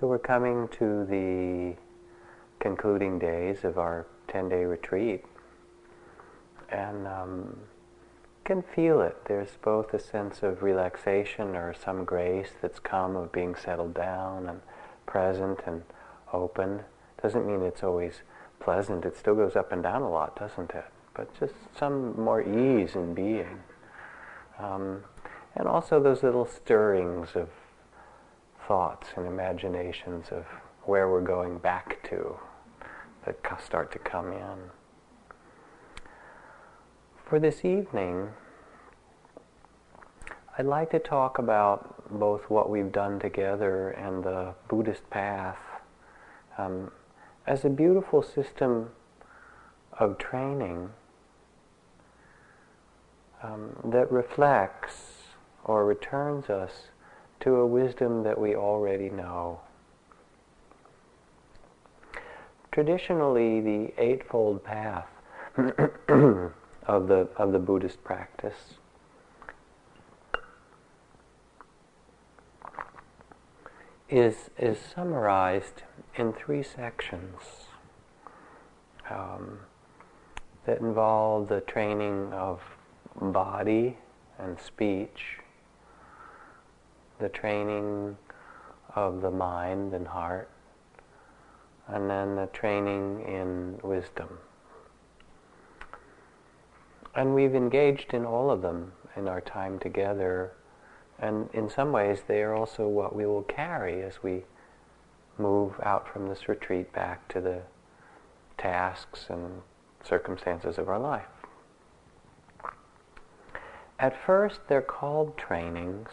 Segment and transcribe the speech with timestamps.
[0.00, 1.76] So we're coming to the
[2.58, 5.24] concluding days of our 10-day retreat.
[6.68, 7.56] And um,
[8.44, 9.16] can feel it.
[9.26, 14.48] There's both a sense of relaxation or some grace that's come of being settled down
[14.48, 14.62] and
[15.06, 15.84] present and
[16.32, 16.80] open.
[17.22, 18.22] Doesn't mean it's always
[18.58, 19.04] pleasant.
[19.04, 20.86] It still goes up and down a lot, doesn't it?
[21.14, 23.60] But just some more ease in being.
[24.58, 25.04] Um,
[25.54, 27.48] and also those little stirrings of
[28.66, 30.44] thoughts and imaginations of
[30.84, 32.36] where we're going back to
[33.24, 34.70] that start to come in.
[37.24, 38.28] For this evening,
[40.58, 45.58] I'd like to talk about both what we've done together and the Buddhist path
[46.58, 46.92] um,
[47.46, 48.90] as a beautiful system
[49.98, 50.90] of training
[53.42, 55.22] um, that reflects
[55.64, 56.88] or returns us
[57.44, 59.60] to a wisdom that we already know.
[62.72, 65.06] Traditionally, the Eightfold Path
[65.56, 68.74] of the of the Buddhist practice
[74.08, 75.82] is is summarized
[76.16, 77.66] in three sections
[79.10, 79.60] um,
[80.64, 82.62] that involve the training of
[83.20, 83.98] body
[84.38, 85.38] and speech,
[87.18, 88.16] the training
[88.94, 90.48] of the mind and heart,
[91.88, 94.38] and then the training in wisdom.
[97.14, 100.52] And we've engaged in all of them in our time together,
[101.18, 104.42] and in some ways they are also what we will carry as we
[105.38, 107.62] move out from this retreat back to the
[108.58, 109.62] tasks and
[110.02, 111.26] circumstances of our life.
[113.98, 116.10] At first, they're called trainings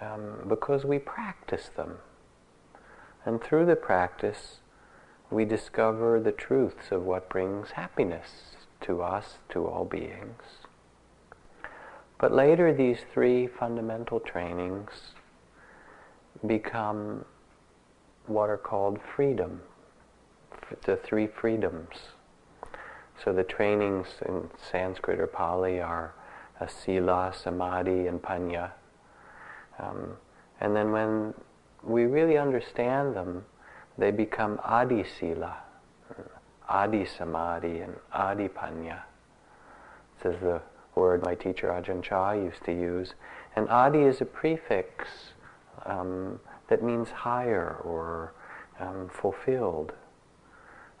[0.00, 1.98] um, because we practice them.
[3.24, 4.60] And through the practice,
[5.30, 10.42] we discover the truths of what brings happiness to us, to all beings.
[12.18, 15.12] But later, these three fundamental trainings
[16.46, 17.24] become
[18.26, 19.62] what are called freedom,
[20.84, 21.96] the three freedoms.
[23.22, 26.14] So the trainings in Sanskrit or Pali are
[26.68, 28.72] sila, samadhi, and panya.
[29.80, 30.16] Um,
[30.60, 31.34] and then when
[31.82, 33.44] we really understand them,
[33.96, 35.56] they become adi sila,
[36.68, 39.02] adi samadhi, and adi panya.
[40.22, 40.60] This is the
[40.94, 43.14] word my teacher Ajahn Chah used to use.
[43.56, 45.08] And adi is a prefix
[45.86, 48.34] um, that means higher or
[48.78, 49.92] um, fulfilled.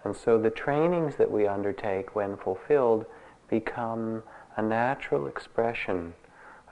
[0.04, 3.04] And so the trainings that we undertake when fulfilled
[3.48, 4.22] become
[4.56, 6.14] a natural expression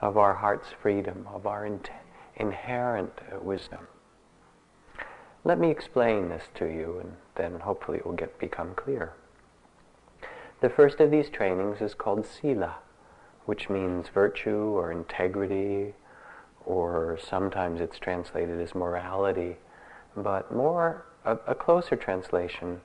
[0.01, 1.81] of our heart's freedom, of our in-
[2.35, 3.11] inherent
[3.43, 3.87] wisdom.
[5.43, 9.13] Let me explain this to you, and then hopefully it will get become clear.
[10.61, 12.75] The first of these trainings is called sila,
[13.45, 15.93] which means virtue or integrity,
[16.65, 19.57] or sometimes it's translated as morality,
[20.15, 22.81] but more a, a closer translation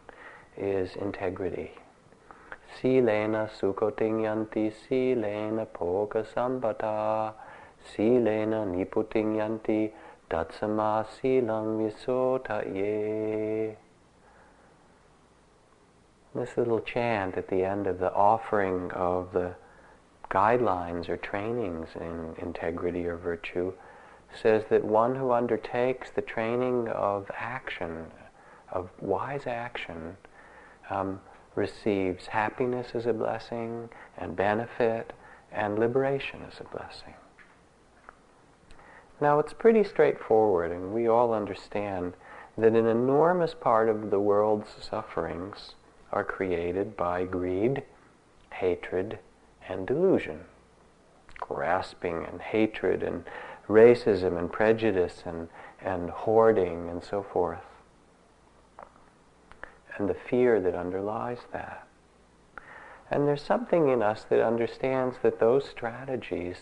[0.57, 1.73] is integrity.
[2.81, 7.33] Silena sukotingyanti silena poka sambata
[7.87, 9.93] silena niputingyanti
[10.29, 11.81] datsama silang
[12.75, 13.77] ye.
[16.35, 19.55] This little chant at the end of the offering of the
[20.31, 23.73] guidelines or trainings in integrity or virtue
[24.43, 28.07] says that one who undertakes the training of action,
[28.73, 30.17] of wise action,
[30.91, 31.21] um,
[31.55, 35.13] receives happiness as a blessing, and benefit,
[35.53, 37.15] and liberation as a blessing.
[39.21, 42.15] Now, it's pretty straightforward, and we all understand
[42.59, 45.75] that an enormous part of the world's sufferings
[46.13, 47.83] are created by greed,
[48.53, 49.19] hatred,
[49.69, 50.41] and delusion.
[51.41, 53.25] Grasping and hatred and
[53.69, 55.49] racism and prejudice and,
[55.81, 57.61] and hoarding and so forth
[59.97, 61.87] and the fear that underlies that.
[63.11, 66.57] And there's something in us that understands that those strategies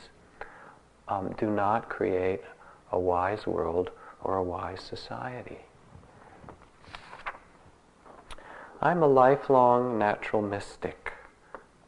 [1.09, 2.43] um, do not create
[2.91, 3.91] a wise world
[4.23, 5.59] or a wise society.
[8.81, 11.13] I'm a lifelong natural mystic.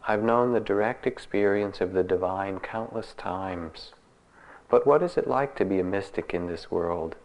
[0.06, 3.92] I've known the direct experience of the divine countless times.
[4.70, 7.16] But what is it like to be a mystic in this world?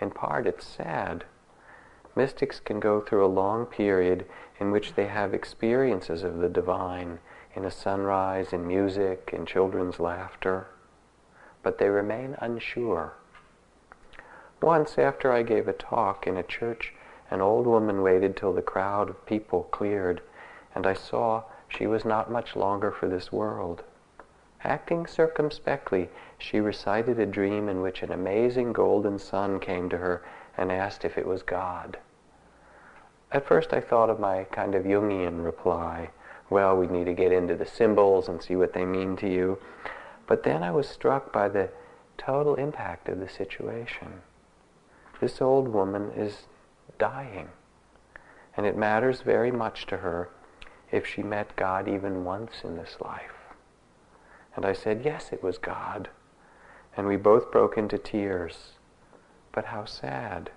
[0.00, 1.24] In part, it's sad
[2.16, 4.24] mystics can go through a long period
[4.60, 7.18] in which they have experiences of the divine
[7.54, 10.66] in a sunrise, in music, in children's laughter,
[11.62, 13.14] but they remain unsure.
[14.60, 16.94] Once, after I gave a talk in a church,
[17.30, 20.22] an old woman waited till the crowd of people cleared,
[20.74, 23.82] and I saw she was not much longer for this world.
[24.62, 26.08] Acting circumspectly,
[26.38, 30.22] she recited a dream in which an amazing golden sun came to her
[30.56, 31.98] and asked if it was God.
[33.32, 36.10] At first I thought of my kind of Jungian reply,
[36.50, 39.58] well, we need to get into the symbols and see what they mean to you.
[40.26, 41.70] But then I was struck by the
[42.16, 44.22] total impact of the situation.
[45.20, 46.46] This old woman is
[46.98, 47.48] dying,
[48.56, 50.30] and it matters very much to her
[50.90, 53.32] if she met God even once in this life.
[54.54, 56.08] And I said, yes, it was God.
[56.96, 58.72] And we both broke into tears.
[59.54, 60.50] But how sad.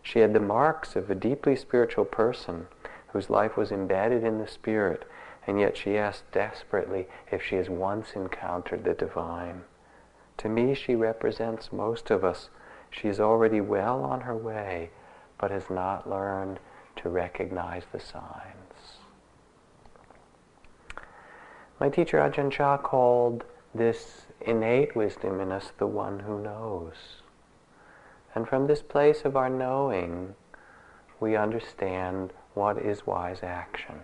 [0.00, 2.68] She had the marks of a deeply spiritual person
[3.08, 5.04] whose life was embedded in the Spirit,
[5.46, 9.64] and yet she asked desperately if she has once encountered the divine.
[10.38, 12.48] To me, she represents most of us.
[12.90, 14.90] She is already well on her way,
[15.38, 16.60] but has not learned
[16.96, 18.98] to recognize the signs.
[21.80, 27.21] My teacher Ajahn Chah called this innate wisdom in us the one who knows.
[28.34, 30.34] And from this place of our knowing,
[31.20, 34.00] we understand what is wise action.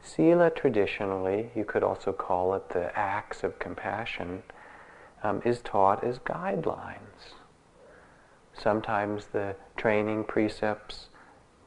[0.00, 4.42] Sila traditionally, you could also call it the acts of compassion,
[5.22, 7.34] um, is taught as guidelines.
[8.54, 11.08] Sometimes the training precepts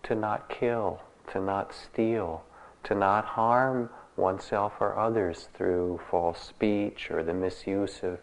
[0.03, 2.43] to not kill, to not steal,
[2.83, 8.19] to not harm oneself or others through false speech or the misuse of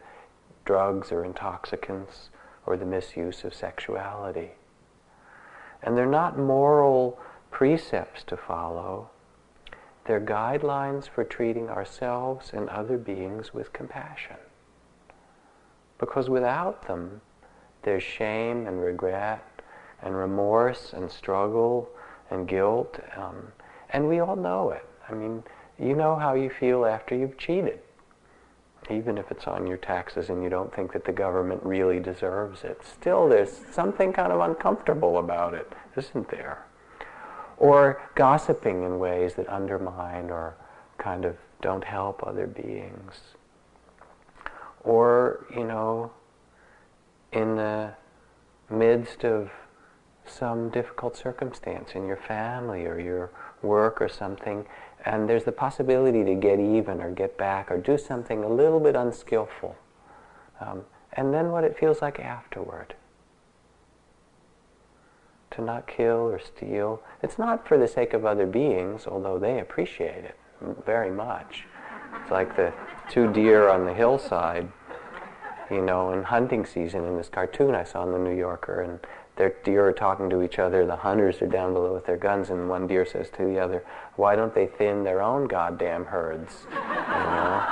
[0.65, 2.31] drugs or intoxicants
[2.69, 4.51] or the misuse of sexuality.
[5.83, 7.19] And they're not moral
[7.51, 9.09] precepts to follow.
[10.05, 14.37] They're guidelines for treating ourselves and other beings with compassion.
[15.99, 17.23] Because without them,
[17.85, 19.63] there's shame and regret
[20.03, 21.89] and remorse and struggle
[22.31, 23.01] and guilt.
[23.17, 23.53] Um,
[23.89, 24.85] and we all know it.
[25.09, 25.43] I mean,
[25.79, 27.81] you know how you feel after you've cheated.
[28.91, 32.65] Even if it's on your taxes and you don't think that the government really deserves
[32.65, 32.81] it.
[32.85, 36.65] Still, there's something kind of uncomfortable about it, isn't there?
[37.59, 40.57] Or gossiping in ways that undermine or
[40.97, 43.35] kind of don't help other beings.
[44.85, 46.13] Or, you know,
[47.33, 47.95] in the
[48.71, 49.51] midst of
[50.25, 53.31] some difficult circumstance in your family or your
[53.63, 54.67] work or something,
[55.09, 58.79] and there's the possibility to get even or get back or do something a little
[58.79, 59.75] bit unskillful.
[60.61, 60.83] Um,
[61.15, 62.95] and then what it feels like afterward.
[65.53, 67.03] To not kill or steal.
[67.23, 70.37] It's not for the sake of other beings, although they appreciate it
[70.85, 71.65] very much.
[72.21, 72.75] It's like the
[73.09, 74.69] two deer on the hillside,
[75.71, 79.01] you know, in hunting season in this cartoon I saw in the New Yorker, and
[79.39, 80.85] their deer are talking to each other.
[80.85, 83.85] The hunters are down below with their guns, and one deer says to the other,
[84.17, 87.63] "Why don't they thin their own goddamn herds?" You know.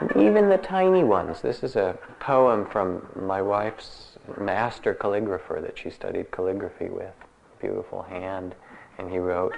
[0.00, 1.42] and even the tiny ones.
[1.42, 7.14] This is a poem from my wife's master calligrapher that she studied calligraphy with.
[7.60, 8.54] Beautiful hand,
[8.96, 9.54] and he wrote,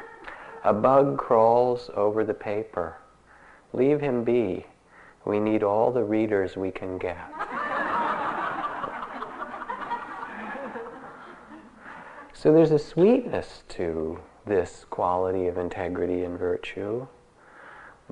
[0.65, 2.97] "A bug crawls over the paper.
[3.73, 4.67] Leave him be.
[5.25, 7.19] We need all the readers we can get."
[12.41, 17.06] So there's a sweetness to this quality of integrity and virtue,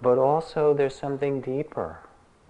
[0.03, 2.01] but also there's something deeper.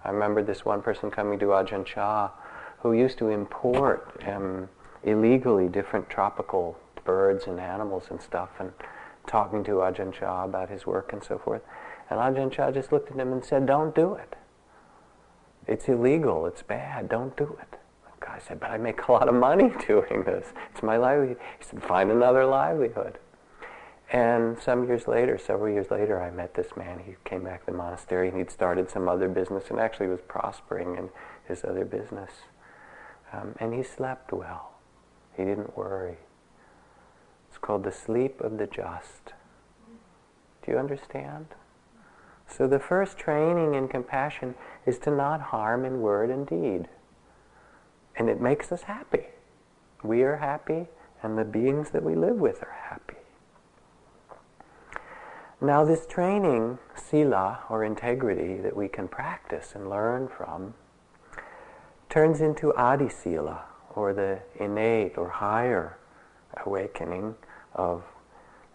[0.03, 2.31] I remember this one person coming to Ajahn Chah
[2.79, 4.67] who used to import um,
[5.05, 8.73] illegally different tropical birds and animals and stuff and
[9.25, 11.61] talking to Ajahn Chah about his work and so forth.
[12.09, 14.35] And Ajahn Chah just looked at him and said, don't do it.
[15.65, 17.78] It's illegal, it's bad, don't do it.
[18.29, 20.53] I said, but I make a lot of money doing this.
[20.71, 21.37] It's my livelihood.
[21.57, 23.17] He said, find another livelihood.
[24.11, 26.99] And some years later, several years later, I met this man.
[27.05, 30.21] He came back to the monastery and he'd started some other business and actually was
[30.27, 31.09] prospering in
[31.47, 32.31] his other business.
[33.31, 34.71] Um, and he slept well.
[35.37, 36.17] He didn't worry.
[37.47, 39.33] It's called the sleep of the just.
[40.65, 41.47] Do you understand?
[42.47, 44.55] So the first training in compassion
[44.85, 46.87] is to not harm in word and deed.
[48.19, 49.27] And it makes us happy.
[50.03, 50.87] We are happy,
[51.23, 53.15] and the beings that we live with are happy.
[55.61, 60.73] Now, this training, sila, or integrity, that we can practice and learn from,
[62.09, 63.63] turns into adi sila,
[63.95, 65.97] or the innate or higher
[66.65, 67.35] awakening
[67.73, 68.03] of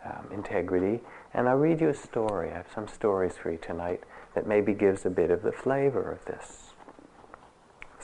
[0.05, 1.01] um, integrity.
[1.33, 2.51] And I'll read you a story.
[2.51, 4.03] I have some stories for you tonight
[4.35, 6.64] that maybe gives a bit of the flavor of this.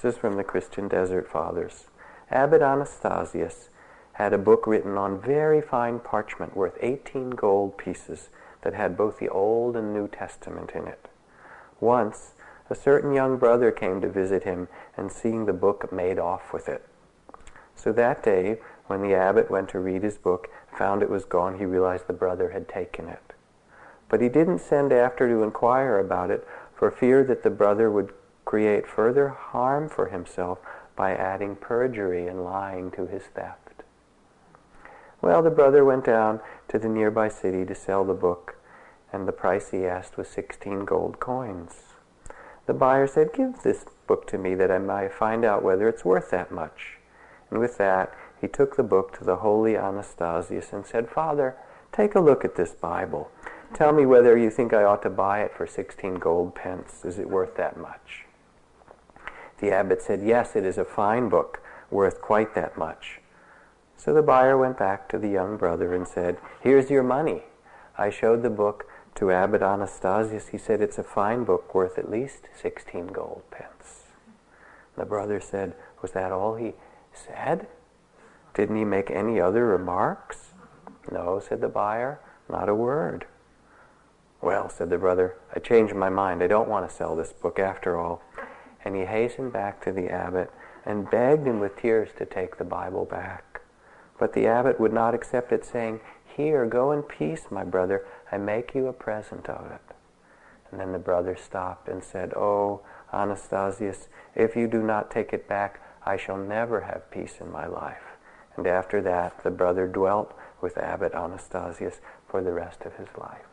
[0.02, 1.88] This is from the Christian Desert Fathers.
[2.30, 3.69] Abbot Anastasius
[4.14, 8.30] had a book written on very fine parchment worth 18 gold pieces
[8.62, 11.11] that had both the Old and New Testament in it.
[11.80, 12.33] Once,
[12.71, 16.66] a certain young brother came to visit him and seeing the book made off with
[16.66, 16.87] it.
[17.75, 21.59] So that day, when the abbot went to read his book, found it was gone,
[21.59, 23.35] he realized the brother had taken it.
[24.09, 28.14] But he didn't send after to inquire about it for fear that the brother would
[28.50, 30.59] create further harm for himself
[30.97, 33.85] by adding perjury and lying to his theft.
[35.23, 38.57] Well, the brother went down to the nearby city to sell the book,
[39.12, 41.95] and the price he asked was 16 gold coins.
[42.66, 46.04] The buyer said, Give this book to me that I might find out whether it's
[46.04, 46.99] worth that much.
[47.50, 51.54] And with that, he took the book to the holy Anastasius and said, Father,
[51.92, 53.30] take a look at this Bible.
[53.75, 57.04] Tell me whether you think I ought to buy it for 16 gold pence.
[57.04, 58.26] Is it worth that much?
[59.60, 63.20] The abbot said, Yes, it is a fine book, worth quite that much.
[63.96, 67.44] So the buyer went back to the young brother and said, Here's your money.
[67.98, 68.86] I showed the book
[69.16, 70.48] to Abbot Anastasius.
[70.48, 74.04] He said, It's a fine book worth at least 16 gold pence.
[74.96, 76.72] The brother said, Was that all he
[77.12, 77.66] said?
[78.54, 80.54] Didn't he make any other remarks?
[81.10, 83.26] No, said the buyer, not a word.
[84.40, 86.42] Well, said the brother, I changed my mind.
[86.42, 88.22] I don't want to sell this book after all.
[88.84, 90.50] And he hastened back to the abbot
[90.84, 93.60] and begged him with tears to take the Bible back.
[94.18, 96.00] But the abbot would not accept it, saying,
[96.37, 98.06] Here, go in peace, my brother.
[98.30, 99.80] I make you a present of it.
[100.70, 102.82] And then the brother stopped and said, Oh,
[103.12, 107.66] Anastasius, if you do not take it back, I shall never have peace in my
[107.66, 108.16] life.
[108.56, 113.46] And after that, the brother dwelt with Abbot Anastasius for the rest of his life.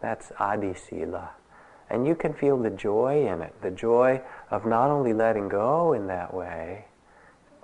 [0.00, 1.30] That's Adi Sila.
[1.90, 5.92] And you can feel the joy in it, the joy of not only letting go
[5.92, 6.86] in that way,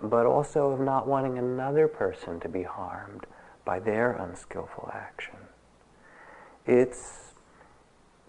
[0.02, 3.26] but also of not wanting another person to be harmed
[3.64, 5.36] by their unskillful action.
[6.66, 7.34] It's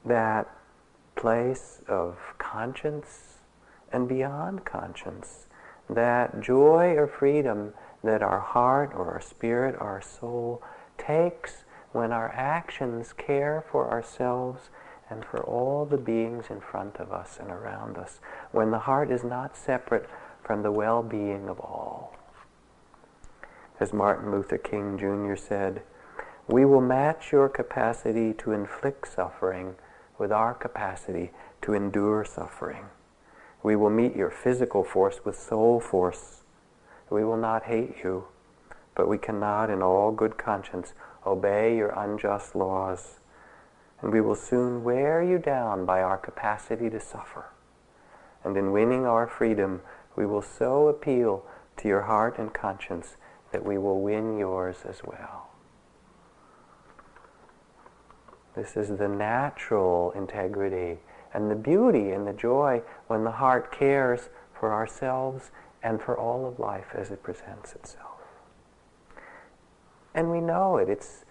[0.06, 0.50] that
[1.16, 3.40] place of conscience
[3.92, 5.48] and beyond conscience,
[5.90, 10.62] that joy or freedom that our heart or our spirit or our soul
[10.98, 14.70] takes when our actions care for ourselves
[15.12, 19.12] and for all the beings in front of us and around us, when the heart
[19.12, 20.10] is not separate
[20.42, 22.16] from the well-being of all.
[23.80, 25.36] As Martin Luther King Jr.
[25.36, 25.84] said,
[26.48, 29.76] we will match your capacity to inflict suffering
[30.18, 32.86] with our capacity to endure suffering.
[33.64, 36.44] We will meet your physical force with soul force.
[37.10, 38.26] We will not hate you,
[38.96, 40.94] but we cannot in all good conscience
[41.26, 43.20] obey your unjust laws,
[44.02, 47.46] and we will soon wear you down by our capacity to suffer.
[48.44, 49.82] And in winning our freedom,
[50.16, 51.46] we will so appeal
[51.78, 53.16] to your heart and conscience
[53.52, 55.50] that we will win yours as well.
[58.56, 61.00] This is the natural integrity
[61.34, 66.46] and the beauty and the joy when the heart cares for ourselves and for all
[66.46, 68.08] of life as it presents itself.
[70.14, 70.90] And we know it.
[70.90, 71.24] It's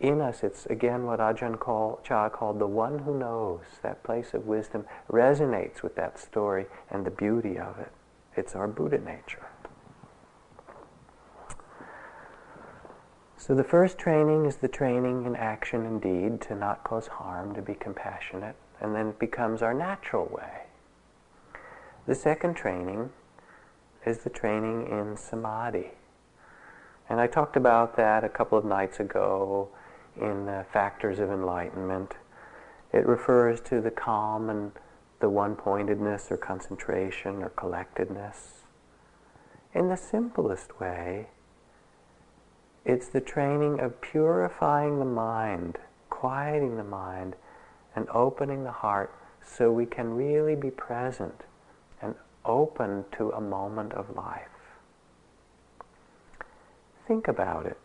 [0.00, 0.42] in us.
[0.42, 3.60] It's again what Ajahn call, Chah called the one who knows.
[3.82, 7.92] That place of wisdom resonates with that story and the beauty of it.
[8.36, 9.46] It's our Buddha nature.
[13.36, 17.54] So the first training is the training in action and deed to not cause harm,
[17.54, 20.64] to be compassionate, and then it becomes our natural way.
[22.06, 23.10] The second training
[24.04, 25.92] is the training in samadhi.
[27.08, 29.70] And I talked about that a couple of nights ago
[30.20, 32.14] in the Factors of Enlightenment.
[32.92, 34.72] It refers to the calm and
[35.20, 38.62] the one-pointedness or concentration or collectedness.
[39.74, 41.28] In the simplest way,
[42.84, 47.36] it's the training of purifying the mind, quieting the mind,
[47.94, 49.12] and opening the heart
[49.44, 51.42] so we can really be present
[52.00, 54.48] and open to a moment of life.
[57.06, 57.78] Think about it.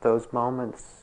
[0.00, 1.01] Those moments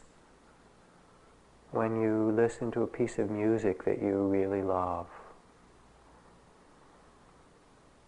[1.71, 5.07] when you listen to a piece of music that you really love.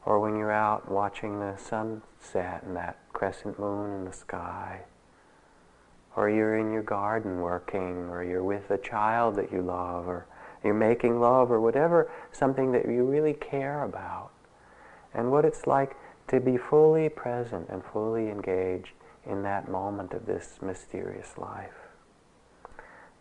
[0.03, 4.81] Or when you're out watching the sunset and that crescent moon in the sky.
[6.15, 10.25] Or you're in your garden working, or you're with a child that you love, or
[10.63, 14.31] you're making love, or whatever, something that you really care about.
[15.13, 15.95] And what it's like
[16.29, 18.93] to be fully present and fully engaged
[19.25, 21.80] in that moment of this mysterious life.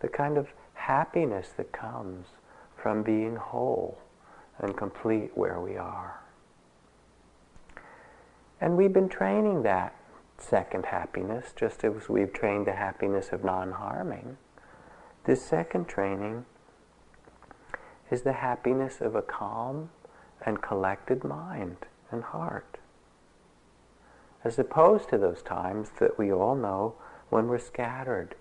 [0.00, 2.28] The kind of happiness that comes
[2.76, 3.99] from being whole
[4.59, 6.21] and complete where we are.
[8.61, 9.95] And we've been training that
[10.38, 14.37] second happiness, just as we've trained the happiness of non-harming.
[15.25, 16.47] This second training
[18.11, 19.90] is the happiness of a calm
[20.45, 21.76] and collected mind
[22.11, 22.78] and heart.
[24.42, 26.95] As opposed to those times that we all know
[27.28, 28.35] when we're scattered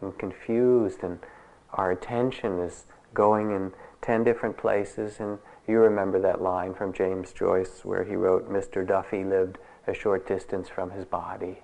[0.00, 1.18] and confused and
[1.74, 5.38] our attention is going in ten different places and
[5.68, 8.86] you remember that line from James Joyce where he wrote, Mr.
[8.86, 11.58] Duffy lived a short distance from his body,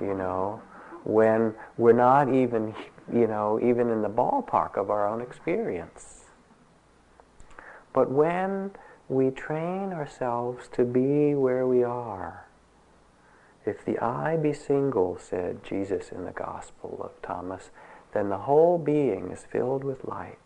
[0.00, 0.60] you know,
[1.04, 2.74] when we're not even,
[3.12, 6.24] you know, even in the ballpark of our own experience.
[7.94, 8.72] But when
[9.08, 12.46] we train ourselves to be where we are,
[13.64, 17.70] if the eye be single, said Jesus in the Gospel of Thomas,
[18.12, 20.38] then the whole being is filled with light.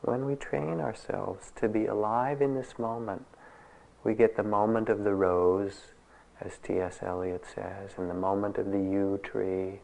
[0.00, 3.24] When we train ourselves to be alive in this moment,
[4.02, 5.92] we get the moment of the rose,
[6.40, 6.98] as T.S.
[7.02, 9.80] Eliot says, and the moment of the yew tree,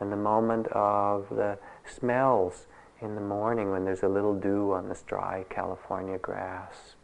[0.00, 2.66] and the moment of the smells
[3.00, 6.96] in the morning when there's a little dew on this dry California grass,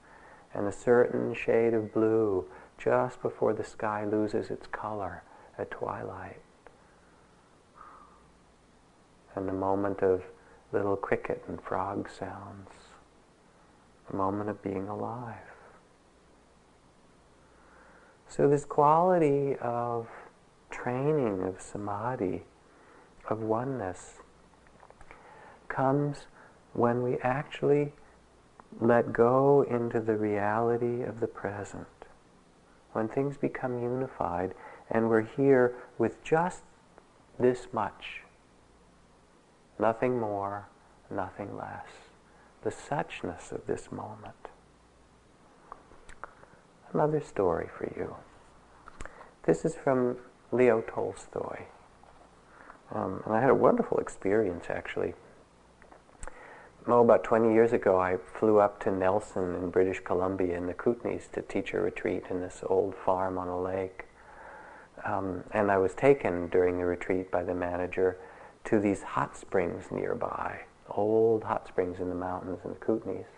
[0.53, 2.45] and a certain shade of blue
[2.78, 5.23] just before the sky loses its color
[5.59, 6.40] at twilight,
[9.35, 10.23] and the moment of
[10.73, 12.69] little cricket and frog sounds,
[14.11, 15.37] the moment of being alive.
[18.28, 20.09] So this quality of
[20.71, 22.43] training of samadhi,
[23.28, 24.14] of oneness,
[25.69, 26.26] comes
[26.73, 27.93] when we actually
[28.81, 31.87] let go into the reality of the present.
[32.95, 34.55] When things become unified
[34.91, 36.63] and we're here with just
[37.39, 38.23] this much
[39.79, 40.69] nothing more,
[41.11, 41.89] nothing less.
[42.63, 44.49] The suchness of this moment.
[46.92, 48.14] Another story for you.
[49.42, 50.16] This is from
[50.53, 51.64] Leo Tolstoy.
[52.92, 55.14] Um, and I had a wonderful experience actually.
[56.87, 60.75] Oh, about 20 years ago, I flew up to Nelson in British Columbia in the
[60.75, 64.05] Kootenays to teach a retreat in this old farm on a lake.
[65.03, 68.18] Um, and I was taken during the retreat by the manager
[68.64, 73.33] to these hot springs nearby, old hot springs in the mountains in the Kootenays.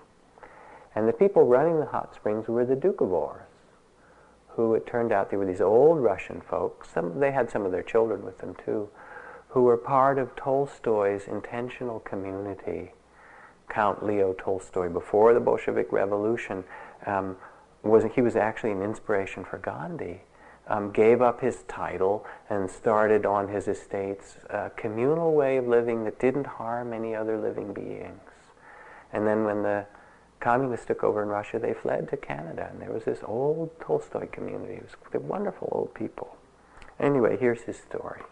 [0.97, 3.43] And the people running the hot springs were the Doukhobors,
[4.49, 6.91] who it turned out they were these old Russian folks.
[6.91, 8.89] Some, they had some of their children with them too,
[9.51, 12.91] who were part of Tolstoy's intentional community.
[13.69, 16.65] Count Leo Tolstoy, before the Bolshevik Revolution,
[17.07, 17.37] um,
[17.83, 20.23] was he was actually an inspiration for Gandhi
[20.69, 26.05] um, gave up his title and started on his estates a communal way of living
[26.05, 28.21] that didn't harm any other living beings.
[29.13, 29.87] And then when the
[30.41, 34.27] communists took over in Russia, they fled to Canada, and there was this old Tolstoy
[34.29, 34.75] community.
[34.75, 36.37] It was wonderful old people.
[36.99, 38.23] Anyway, here's his story.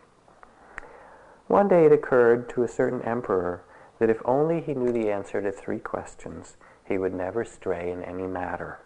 [1.47, 3.63] One day it occurred to a certain emperor
[3.99, 8.03] that if only he knew the answer to three questions, he would never stray in
[8.03, 8.81] any matter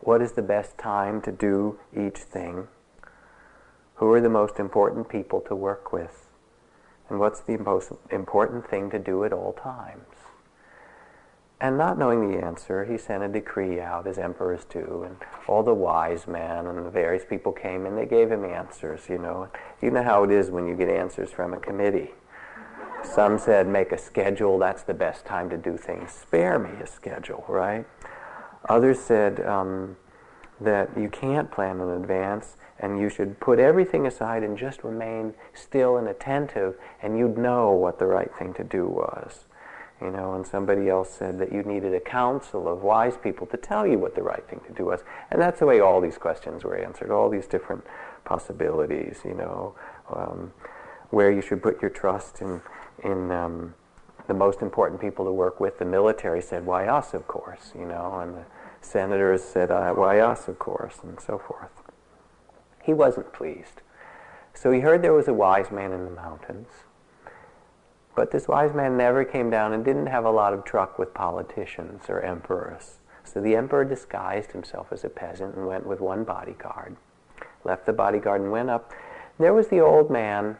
[0.00, 2.68] what is the best time to do each thing,
[3.96, 6.28] who are the most important people to work with,
[7.08, 10.04] and what's the most important thing to do at all times.
[11.60, 15.16] And not knowing the answer, he sent a decree out, as emperors do, and
[15.48, 19.18] all the wise men and the various people came and they gave him answers, you
[19.18, 19.48] know.
[19.82, 22.12] You know how it is when you get answers from a committee.
[23.02, 26.12] Some said, make a schedule, that's the best time to do things.
[26.12, 27.86] Spare me a schedule, right?
[28.68, 29.96] Others said um,
[30.60, 35.34] that you can't plan in advance and you should put everything aside and just remain
[35.54, 39.46] still and attentive and you'd know what the right thing to do was.
[40.00, 43.56] You know, and somebody else said that you needed a council of wise people to
[43.56, 45.00] tell you what the right thing to do was.
[45.32, 47.84] And that's the way all these questions were answered, all these different
[48.24, 49.74] possibilities, you know,
[50.14, 50.52] um,
[51.10, 52.60] where you should put your trust in,
[53.02, 53.74] in um,
[54.26, 55.78] the most important people to work with.
[55.78, 58.44] The military said, why us, of course, you know, and the
[58.80, 61.70] senators said, uh, why us, of course, and so forth.
[62.82, 63.82] He wasn't pleased.
[64.54, 66.68] So he heard there was a wise man in the mountains.
[68.14, 71.14] But this wise man never came down and didn't have a lot of truck with
[71.14, 72.98] politicians or emperors.
[73.22, 76.96] So the emperor disguised himself as a peasant and went with one bodyguard.
[77.64, 78.92] Left the bodyguard and went up.
[79.38, 80.56] There was the old man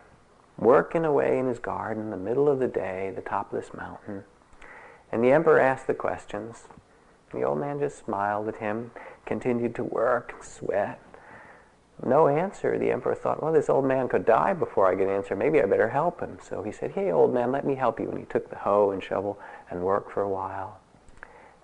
[0.59, 3.73] working away in his garden in the middle of the day, the top of this
[3.75, 4.25] mountain.
[5.13, 6.65] And the emperor asked the questions.
[7.33, 8.91] The old man just smiled at him,
[9.25, 11.01] continued to work, and sweat.
[12.05, 12.79] no answer.
[12.79, 15.37] The emperor thought, well, this old man could die before I get an answer.
[15.37, 16.39] Maybe I better help him.
[16.43, 18.09] So he said, hey, old man, let me help you.
[18.09, 19.39] And he took the hoe and shovel
[19.71, 20.81] and worked for a while.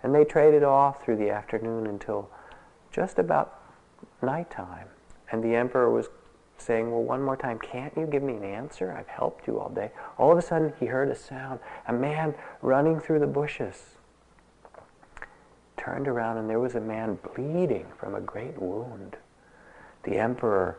[0.03, 2.29] And they traded off through the afternoon until
[2.93, 3.59] just about
[4.23, 4.89] nighttime.
[5.33, 6.09] And the emperor was
[6.59, 8.93] saying, well, one more time, can't you give me an answer?
[8.93, 9.91] I've helped you all day.
[10.19, 13.97] All of a sudden, he heard a sound, a man running through the bushes.
[15.77, 19.17] Turned around, and there was a man bleeding from a great wound.
[20.05, 20.79] The emperor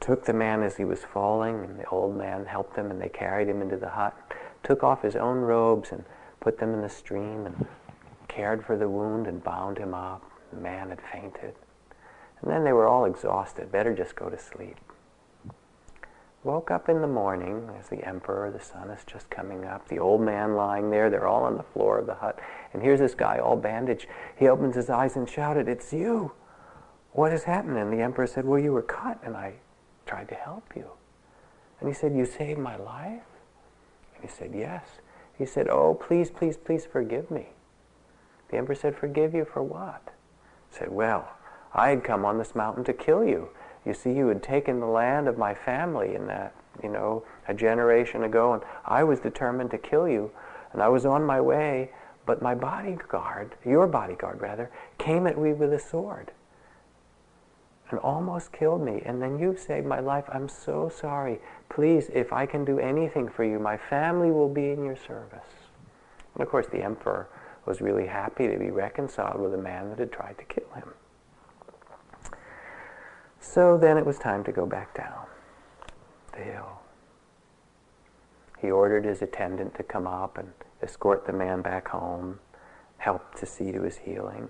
[0.00, 3.08] took the man as he was falling, and the old man helped him, and they
[3.08, 4.16] carried him into the hut,
[4.62, 6.04] took off his own robes and
[6.40, 7.66] put them in the stream, and
[8.26, 10.24] cared for the wound and bound him up.
[10.52, 11.54] The man had fainted.
[12.40, 13.70] And then they were all exhausted.
[13.70, 14.76] Better just go to sleep.
[16.44, 17.68] Woke up in the morning.
[17.68, 18.50] There's the emperor.
[18.50, 19.86] The sun is just coming up.
[19.86, 21.08] The old man lying there.
[21.08, 22.40] They're all on the floor of the hut.
[22.72, 24.06] And here's this guy all bandaged.
[24.36, 26.32] He opens his eyes and shouted, It's you.
[27.12, 27.76] What has happened?
[27.76, 29.54] And the emperor said, Well, you were cut and I
[30.04, 30.90] tried to help you.
[31.78, 33.22] And he said, You saved my life?
[34.16, 34.84] And he said, Yes.
[35.38, 37.50] He said, Oh, please, please, please forgive me.
[38.48, 40.10] The emperor said, Forgive you for what?
[40.70, 41.28] He said, Well,
[41.72, 43.48] I had come on this mountain to kill you.
[43.84, 47.54] You see, you had taken the land of my family in that, you know, a
[47.54, 50.30] generation ago, and I was determined to kill you.
[50.72, 51.90] And I was on my way,
[52.24, 56.32] but my bodyguard, your bodyguard rather, came at me with a sword
[57.90, 59.02] and almost killed me.
[59.04, 60.24] And then you saved my life.
[60.32, 61.40] I'm so sorry.
[61.68, 65.44] Please, if I can do anything for you, my family will be in your service.
[66.34, 67.28] And of course, the emperor
[67.66, 70.94] was really happy to be reconciled with a man that had tried to kill him.
[73.42, 75.26] So then it was time to go back down
[76.32, 76.80] the hill.
[78.60, 82.38] He ordered his attendant to come up and escort the man back home,
[82.98, 84.48] help to see to his healing.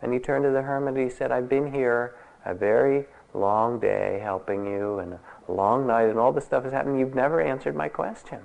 [0.00, 3.78] And he turned to the hermit and he said, I've been here a very long
[3.78, 6.98] day helping you and a long night and all this stuff has happened.
[6.98, 8.40] You've never answered my question.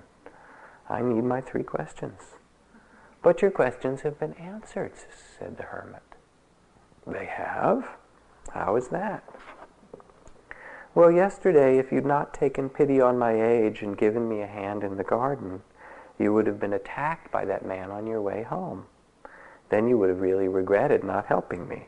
[0.90, 2.20] I need my three questions.
[3.24, 4.94] But your questions have been answered,
[5.40, 6.04] said the hermit.
[7.08, 7.88] They have?
[8.54, 9.24] How is that?
[10.94, 14.84] Well, yesterday, if you'd not taken pity on my age and given me a hand
[14.84, 15.62] in the garden,
[16.20, 18.88] you would have been attacked by that man on your way home.
[19.70, 21.88] Then you would have really regretted not helping me.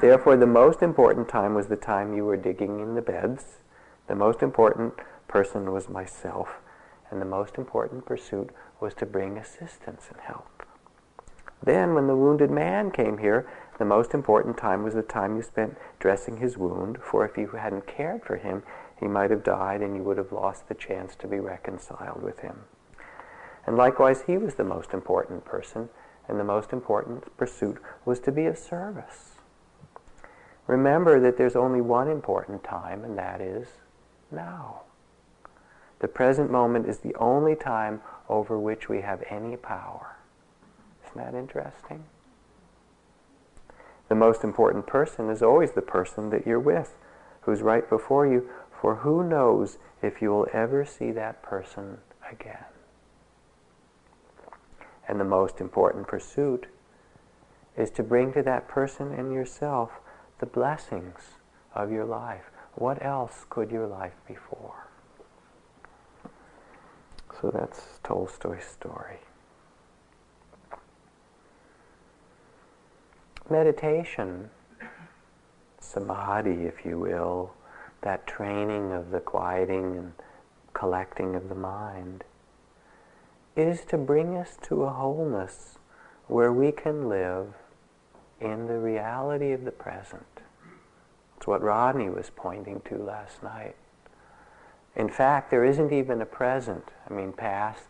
[0.00, 3.60] Therefore, the most important time was the time you were digging in the beds.
[4.08, 4.94] The most important
[5.28, 6.56] person was myself.
[7.12, 10.66] And the most important pursuit was to bring assistance and help.
[11.62, 15.42] Then, when the wounded man came here, the most important time was the time you
[15.42, 18.62] spent dressing his wound, for if you hadn't cared for him,
[18.98, 22.40] he might have died and you would have lost the chance to be reconciled with
[22.40, 22.60] him.
[23.66, 25.88] And likewise, he was the most important person,
[26.28, 29.32] and the most important pursuit was to be of service.
[30.66, 33.68] Remember that there's only one important time, and that is
[34.30, 34.82] now.
[35.98, 40.16] The present moment is the only time over which we have any power.
[41.06, 42.04] Isn't that interesting?
[44.08, 46.94] The most important person is always the person that you're with,
[47.42, 48.48] who's right before you,
[48.80, 51.98] for who knows if you will ever see that person
[52.30, 52.64] again.
[55.08, 56.66] And the most important pursuit
[57.76, 59.90] is to bring to that person and yourself
[60.38, 61.20] the blessings
[61.74, 62.50] of your life.
[62.74, 64.88] What else could your life be for?
[67.40, 69.18] So that's Tolstoy's story.
[73.50, 74.50] Meditation,
[75.80, 77.52] samadhi, if you will,
[78.02, 80.12] that training of the quieting and
[80.72, 82.24] collecting of the mind,
[83.56, 85.78] is to bring us to a wholeness
[86.26, 87.54] where we can live
[88.40, 90.26] in the reality of the present.
[91.36, 93.76] It's what Rodney was pointing to last night.
[94.96, 96.84] In fact, there isn't even a present.
[97.08, 97.84] I mean, past,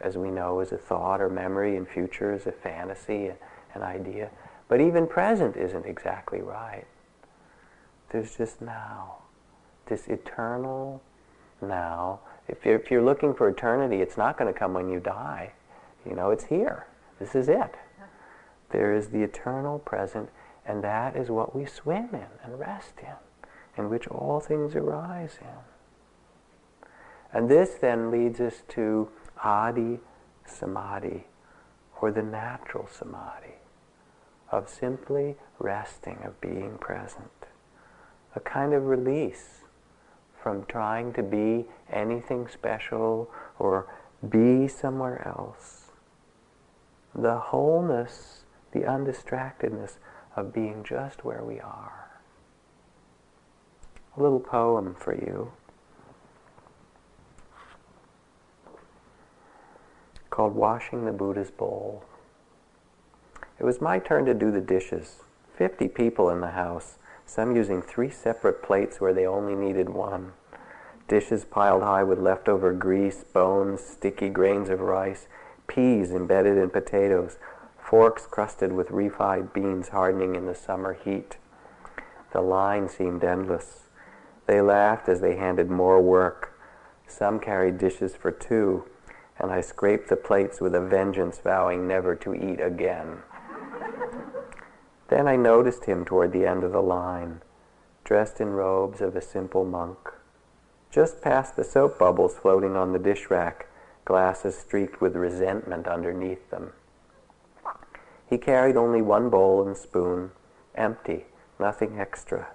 [0.00, 3.30] as we know, is a thought or memory, and future is a fantasy,
[3.74, 4.30] an idea.
[4.68, 6.86] But even present isn't exactly right.
[8.10, 9.16] There's just now.
[9.86, 11.02] This eternal
[11.60, 12.20] now.
[12.48, 15.52] If you're, if you're looking for eternity, it's not going to come when you die.
[16.08, 16.86] You know, it's here.
[17.18, 17.74] This is it.
[18.70, 20.30] There is the eternal present,
[20.66, 25.38] and that is what we swim in and rest in, in which all things arise
[25.40, 26.88] in.
[27.32, 29.10] And this then leads us to
[29.42, 30.00] adi
[30.46, 31.26] samadhi,
[32.00, 33.54] or the natural samadhi
[34.56, 37.30] of simply resting, of being present.
[38.36, 39.62] A kind of release
[40.42, 43.86] from trying to be anything special or
[44.28, 45.90] be somewhere else.
[47.14, 49.98] The wholeness, the undistractedness
[50.36, 52.00] of being just where we are.
[54.16, 55.50] a little poem for you
[60.30, 62.04] called Washing the Buddha's Bowl.
[63.58, 65.20] It was my turn to do the dishes.
[65.56, 70.32] Fifty people in the house, some using three separate plates where they only needed one.
[71.06, 75.28] Dishes piled high with leftover grease, bones, sticky grains of rice,
[75.66, 77.38] peas embedded in potatoes,
[77.78, 81.36] forks crusted with refried beans hardening in the summer heat.
[82.32, 83.84] The line seemed endless.
[84.46, 86.58] They laughed as they handed more work.
[87.06, 88.84] Some carried dishes for two,
[89.38, 93.18] and I scraped the plates with a vengeance, vowing never to eat again.
[95.14, 97.40] Then I noticed him toward the end of the line,
[98.02, 100.10] dressed in robes of a simple monk.
[100.90, 103.68] Just past the soap bubbles floating on the dish rack,
[104.04, 106.72] glasses streaked with resentment underneath them.
[108.28, 110.32] He carried only one bowl and spoon,
[110.74, 111.26] empty,
[111.60, 112.48] nothing extra.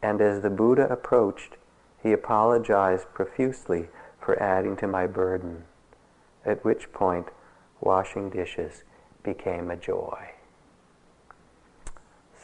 [0.00, 1.56] And as the Buddha approached,
[2.00, 3.88] he apologized profusely
[4.20, 5.64] for adding to my burden,
[6.46, 7.26] at which point
[7.80, 8.84] washing dishes
[9.24, 10.30] became a joy.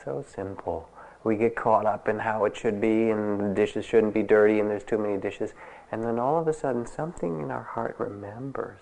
[0.04, 0.88] So simple.
[1.22, 4.58] We get caught up in how it should be, and the dishes shouldn't be dirty,
[4.58, 5.52] and there's too many dishes.
[5.92, 8.80] And then all of a sudden, something in our heart remembers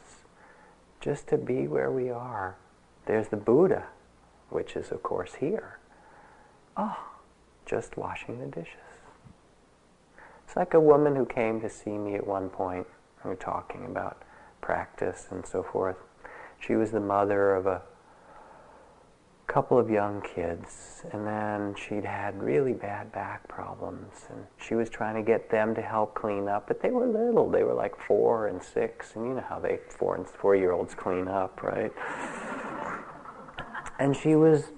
[1.01, 2.57] just to be where we are.
[3.07, 3.87] There's the Buddha,
[4.51, 5.79] which is, of course, here.
[6.77, 7.09] Oh,
[7.67, 8.75] just washing the dishes.
[10.47, 12.87] It's like a woman who came to see me at one point.
[13.25, 14.23] We were talking about
[14.61, 15.97] practice and so forth.
[16.61, 17.83] She was the mother of a
[19.49, 24.91] couple of young kids, and then she'd had really bad back problems, and she was
[24.91, 27.51] trying to get them to help clean up, but they were little.
[27.51, 30.73] They were like four and six, and you know how they four and four year
[30.73, 31.91] olds clean up, right?
[33.99, 34.71] And she was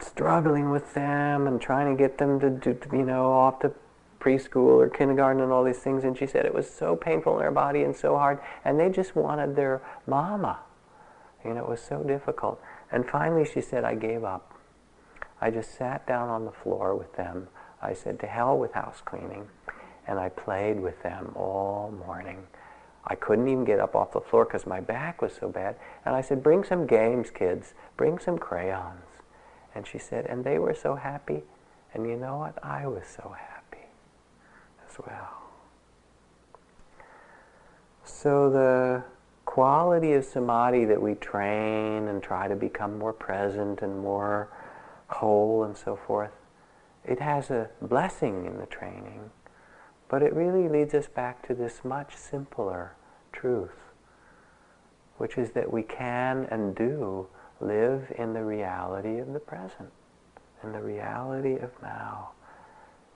[0.00, 3.72] struggling with them and trying to get them to do, you know, off to
[4.20, 6.02] preschool or kindergarten and all these things.
[6.02, 8.90] And she said it was so painful in her body and so hard, and they
[8.90, 10.58] just wanted their mama.
[11.44, 12.60] You know, it was so difficult.
[12.90, 14.52] And finally she said, I gave up.
[15.40, 17.48] I just sat down on the floor with them.
[17.82, 19.48] I said, to hell with house cleaning.
[20.06, 22.46] And I played with them all morning.
[23.04, 25.76] I couldn't even get up off the floor because my back was so bad.
[26.04, 27.74] And I said, bring some games, kids.
[27.96, 29.04] Bring some crayons.
[29.74, 31.42] And she said, and they were so happy.
[31.92, 32.58] And you know what?
[32.64, 33.86] I was so happy
[34.88, 35.42] as well.
[38.04, 39.04] So the
[39.56, 44.50] quality of samadhi that we train and try to become more present and more
[45.08, 46.32] whole and so forth,
[47.06, 49.30] it has a blessing in the training,
[50.10, 52.92] but it really leads us back to this much simpler
[53.32, 53.78] truth,
[55.16, 57.26] which is that we can and do
[57.58, 59.90] live in the reality of the present,
[60.64, 62.28] in the reality of now.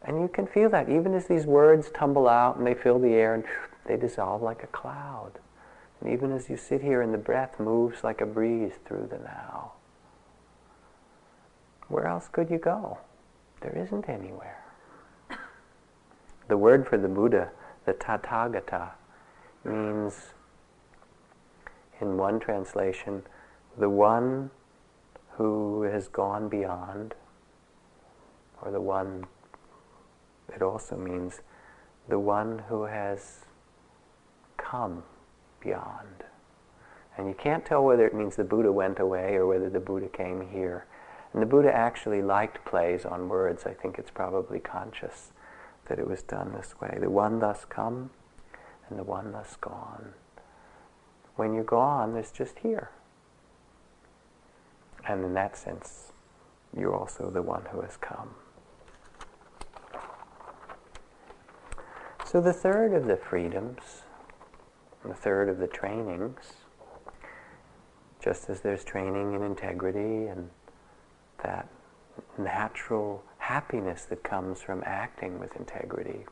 [0.06, 3.12] And you can feel that even as these words tumble out and they fill the
[3.12, 3.44] air and
[3.84, 5.32] they dissolve like a cloud.
[6.00, 9.18] And even as you sit here and the breath moves like a breeze through the
[9.18, 9.72] now,
[11.88, 12.98] where else could you go?
[13.60, 14.64] There isn't anywhere.
[16.48, 17.52] The word for the Buddha,
[17.84, 18.90] the Tathagata,
[19.64, 20.32] means,
[22.00, 23.22] in one translation,
[23.78, 24.50] the one
[25.32, 27.14] who has gone beyond,
[28.62, 29.26] or the one,
[30.52, 31.40] it also means
[32.08, 33.44] the one who has
[34.56, 35.04] come
[35.60, 36.24] beyond.
[37.16, 40.08] And you can't tell whether it means the Buddha went away or whether the Buddha
[40.08, 40.86] came here.
[41.32, 43.64] And the Buddha actually liked plays on words.
[43.66, 45.32] I think it's probably conscious
[45.86, 46.96] that it was done this way.
[47.00, 48.10] The one thus come
[48.88, 50.14] and the one thus gone.
[51.36, 52.90] When you're gone, there's just here.
[55.06, 56.12] And in that sense,
[56.76, 58.34] you're also the one who has come.
[62.24, 64.02] So the third of the freedoms
[65.04, 66.52] the third of the trainings,
[68.22, 70.50] just as there's training in integrity and
[71.42, 71.68] that
[72.38, 76.26] natural happiness that comes from acting with integrity,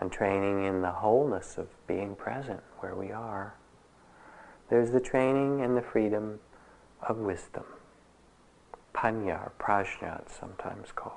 [0.00, 3.54] and training in the wholeness of being present where we are.
[4.68, 6.40] There's the training and the freedom
[7.02, 7.64] of wisdom,
[8.94, 11.16] panya or prajna it's sometimes called.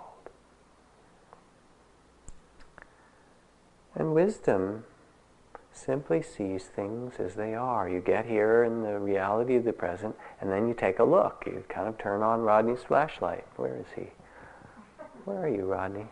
[3.94, 4.84] And wisdom
[5.76, 7.90] simply sees things as they are.
[7.90, 11.44] You get here in the reality of the present, and then you take a look.
[11.46, 13.46] You kind of turn on Rodney's flashlight.
[13.58, 14.08] Where is he?
[15.26, 16.08] Where are you, Rodney?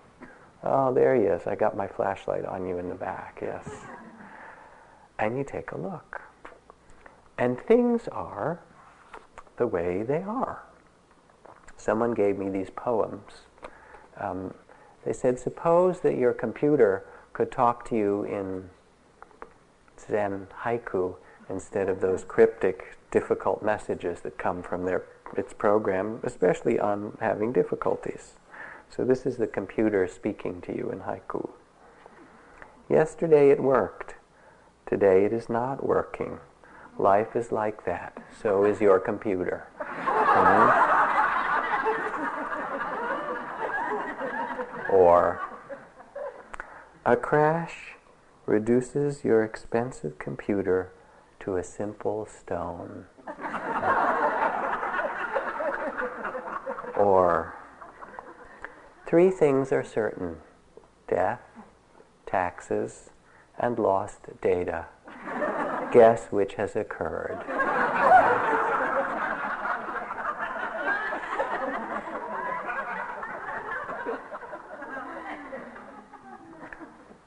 [0.64, 1.48] Oh, there he is.
[1.48, 3.68] I got my flashlight on you in the back, yes.
[5.20, 6.22] And you take a look.
[7.38, 8.60] And things are
[9.58, 10.64] the way they are.
[11.78, 13.32] Someone gave me these poems.
[14.18, 14.54] Um,
[15.06, 18.70] They said, suppose that your computer could talk to you in
[20.08, 21.16] Zen haiku
[21.50, 25.04] instead of those cryptic, difficult messages that come from their,
[25.38, 28.34] its program, especially on having difficulties.
[28.90, 31.50] So this is the computer speaking to you in haiku.
[32.90, 34.16] Yesterday it worked.
[34.86, 36.40] Today it is not working.
[36.98, 38.22] Life is like that.
[38.42, 39.68] So is your computer.
[39.80, 40.94] Mm-hmm.
[44.94, 45.42] or
[47.06, 47.96] a crash
[48.46, 50.92] reduces your expensive computer
[51.40, 53.06] to a simple stone.
[56.98, 57.56] or
[59.08, 60.38] three things are certain
[61.08, 61.42] death,
[62.26, 63.12] taxes,
[63.58, 64.88] and lost data.
[65.94, 67.38] Guess which has occurred.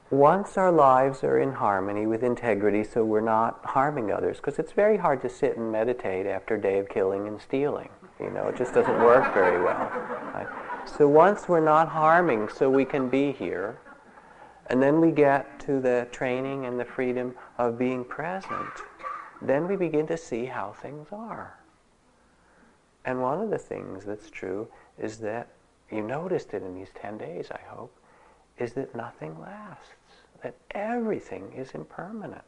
[0.09, 4.71] Once our lives are in harmony with integrity so we're not harming others because it's
[4.71, 8.47] very hard to sit and meditate after a day of killing and stealing you know
[8.47, 9.91] it just doesn't work very well
[10.33, 10.47] right?
[10.85, 13.77] so once we're not harming so we can be here
[14.67, 18.81] and then we get to the training and the freedom of being present
[19.41, 21.59] then we begin to see how things are
[23.03, 25.49] and one of the things that's true is that
[25.91, 27.93] you noticed it in these 10 days i hope
[28.57, 29.93] is that nothing lasts,
[30.43, 32.43] that everything is impermanent.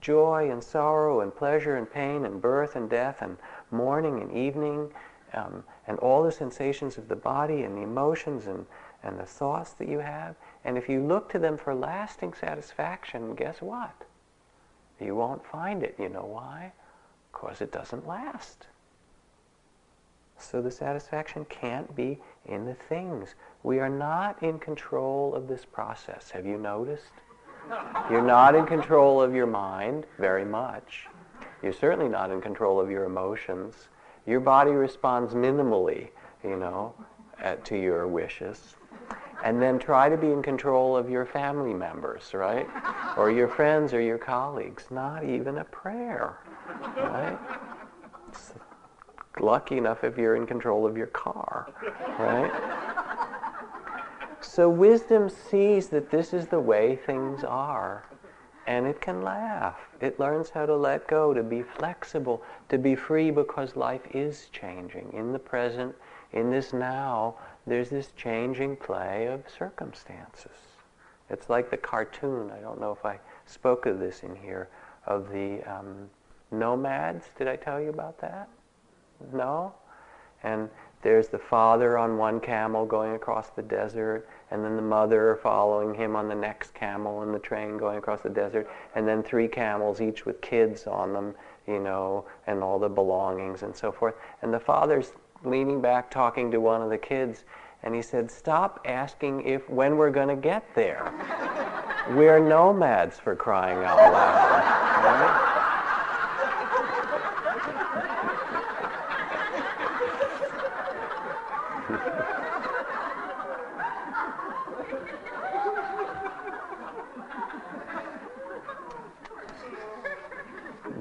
[0.00, 3.36] Joy and sorrow and pleasure and pain and birth and death and
[3.70, 4.90] morning and evening
[5.34, 8.66] um, and all the sensations of the body and the emotions and,
[9.02, 10.36] and the thoughts that you have.
[10.64, 13.94] And if you look to them for lasting satisfaction, guess what?
[15.00, 15.96] You won't find it.
[15.98, 16.72] You know why?
[17.32, 18.66] Because it doesn't last.
[20.38, 23.34] So the satisfaction can't be in the things.
[23.62, 26.30] We are not in control of this process.
[26.30, 27.12] Have you noticed?
[28.10, 31.06] You're not in control of your mind very much.
[31.62, 33.88] You're certainly not in control of your emotions.
[34.26, 36.08] Your body responds minimally,
[36.42, 36.94] you know,
[37.38, 38.76] at, to your wishes.
[39.44, 42.66] And then try to be in control of your family members, right?
[43.16, 44.84] Or your friends or your colleagues.
[44.90, 46.38] Not even a prayer,
[46.96, 47.38] right?
[48.28, 48.52] It's
[49.38, 51.72] lucky enough if you're in control of your car,
[52.18, 52.99] right?
[54.52, 58.04] So wisdom sees that this is the way things are,
[58.66, 59.78] and it can laugh.
[60.00, 64.48] It learns how to let go, to be flexible, to be free because life is
[64.50, 65.12] changing.
[65.12, 65.94] In the present,
[66.32, 70.58] in this now, there's this changing play of circumstances.
[71.28, 74.68] It's like the cartoon, I don't know if I spoke of this in here,
[75.06, 76.10] of the um,
[76.50, 77.26] nomads.
[77.38, 78.48] Did I tell you about that?
[79.32, 79.74] No?
[80.42, 80.68] And
[81.02, 85.94] there's the father on one camel going across the desert, and then the mother following
[85.94, 89.48] him on the next camel in the train going across the desert, and then three
[89.48, 91.34] camels, each with kids on them,
[91.66, 94.14] you know, and all the belongings and so forth.
[94.42, 95.12] And the father's
[95.44, 97.44] leaning back talking to one of the kids,
[97.82, 101.12] and he said, Stop asking if when we're going to get there.
[102.10, 105.00] we're nomads for crying out loud.
[105.04, 105.46] Right?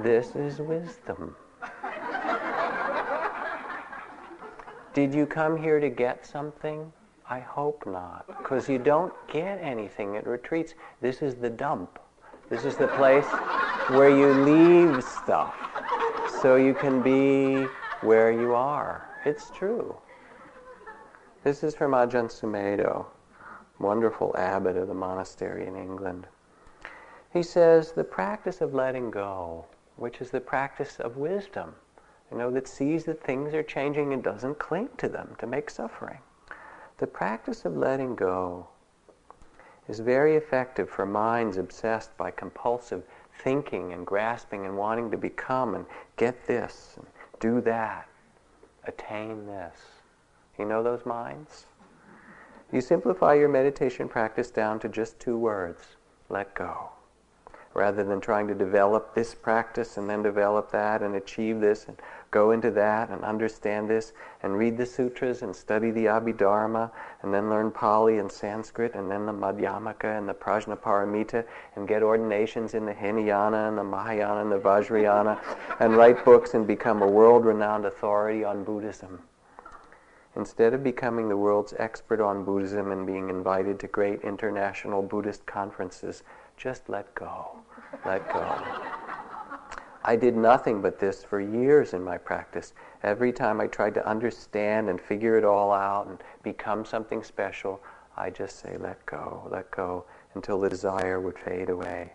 [0.09, 1.35] This is wisdom.
[4.95, 6.91] Did you come here to get something?
[7.29, 10.73] I hope not, because you don't get anything at retreats.
[10.99, 11.99] This is the dump.
[12.49, 13.27] This is the place
[13.89, 15.55] where you leave stuff
[16.41, 17.67] so you can be
[18.01, 19.07] where you are.
[19.25, 19.95] It's true.
[21.43, 23.05] This is from Ajahn Sumedho,
[23.77, 26.25] wonderful abbot of the monastery in England.
[27.31, 29.67] He says, the practice of letting go
[29.99, 31.75] which is the practice of wisdom,
[32.31, 35.69] you know, that sees that things are changing and doesn't cling to them to make
[35.69, 36.19] suffering.
[36.97, 38.67] The practice of letting go
[39.87, 43.03] is very effective for minds obsessed by compulsive
[43.43, 45.85] thinking and grasping and wanting to become and
[46.17, 47.05] get this and
[47.39, 48.07] do that,
[48.85, 49.75] attain this.
[50.57, 51.65] You know those minds?
[52.71, 55.95] You simplify your meditation practice down to just two words
[56.29, 56.89] let go
[57.73, 61.97] rather than trying to develop this practice and then develop that and achieve this and
[62.31, 64.13] go into that and understand this
[64.43, 66.91] and read the sutras and study the Abhidharma
[67.21, 71.45] and then learn Pali and Sanskrit and then the Madhyamaka and the Prajnaparamita
[71.75, 75.39] and get ordinations in the Hinayana and the Mahayana and the Vajrayana
[75.79, 79.21] and write books and become a world-renowned authority on Buddhism.
[80.35, 85.45] Instead of becoming the world's expert on Buddhism and being invited to great international Buddhist
[85.45, 86.23] conferences,
[86.59, 87.57] just let go.
[88.05, 88.61] Let go.
[90.03, 92.73] I did nothing but this for years in my practice.
[93.01, 97.81] Every time I tried to understand and figure it all out and become something special,
[98.17, 100.03] I just say, let go, let go,
[100.35, 102.11] until the desire would fade away.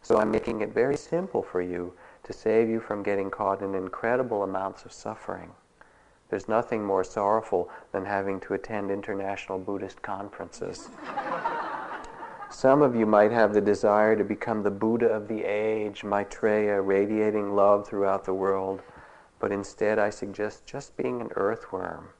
[0.00, 3.74] So I'm making it very simple for you to save you from getting caught in
[3.74, 5.50] incredible amounts of suffering.
[6.28, 10.88] There's nothing more sorrowful than having to attend international Buddhist conferences.
[12.52, 16.82] Some of you might have the desire to become the Buddha of the age, Maitreya,
[16.82, 18.82] radiating love throughout the world.
[19.38, 22.10] But instead, I suggest just being an earthworm,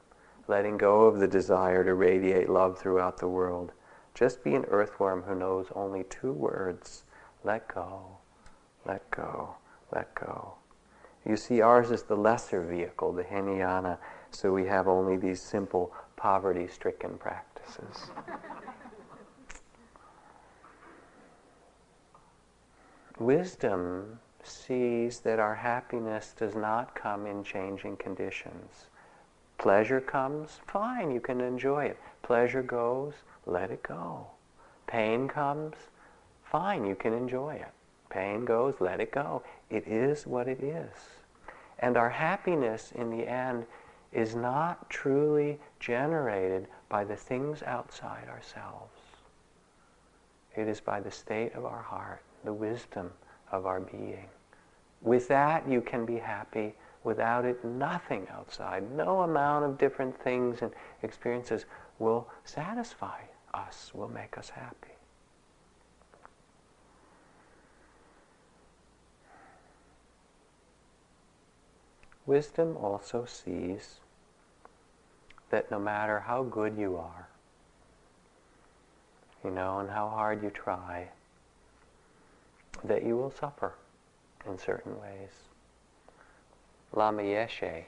[0.47, 3.73] letting go of the desire to radiate love throughout the world.
[4.15, 7.03] Just be an earthworm who knows only two words
[7.43, 8.17] let go,
[8.85, 9.55] let go,
[9.93, 10.55] let go.
[11.25, 13.99] You see, ours is the lesser vehicle, the Hinayana,
[14.31, 18.09] so we have only these simple poverty stricken practices.
[23.19, 28.87] Wisdom sees that our happiness does not come in changing conditions.
[29.57, 31.97] Pleasure comes, fine, you can enjoy it.
[32.23, 33.13] Pleasure goes,
[33.45, 34.27] let it go.
[34.87, 35.75] Pain comes,
[36.43, 37.71] fine, you can enjoy it.
[38.09, 39.43] Pain goes, let it go.
[39.69, 40.91] It is what it is.
[41.79, 43.65] And our happiness in the end
[44.11, 48.99] is not truly generated by the things outside ourselves.
[50.55, 53.11] It is by the state of our heart, the wisdom
[53.51, 54.27] of our being.
[55.01, 56.73] With that, you can be happy.
[57.03, 60.71] Without it, nothing outside, no amount of different things and
[61.01, 61.65] experiences
[61.99, 63.19] will satisfy
[63.53, 64.93] us, will make us happy.
[72.25, 73.99] Wisdom also sees
[75.49, 77.27] that no matter how good you are,
[79.43, 81.09] you know, and how hard you try,
[82.83, 83.73] that you will suffer
[84.47, 85.31] in certain ways.
[86.93, 87.85] Lama Yeshe,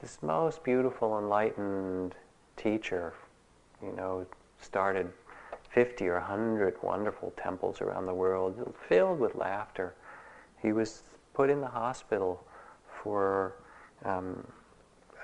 [0.00, 2.14] this most beautiful, enlightened
[2.56, 3.14] teacher,
[3.82, 4.26] you know,
[4.60, 5.10] started
[5.70, 9.94] 50 or 100 wonderful temples around the world, filled with laughter.
[10.62, 11.02] He was
[11.34, 12.44] put in the hospital
[13.02, 13.54] for
[14.04, 14.46] um,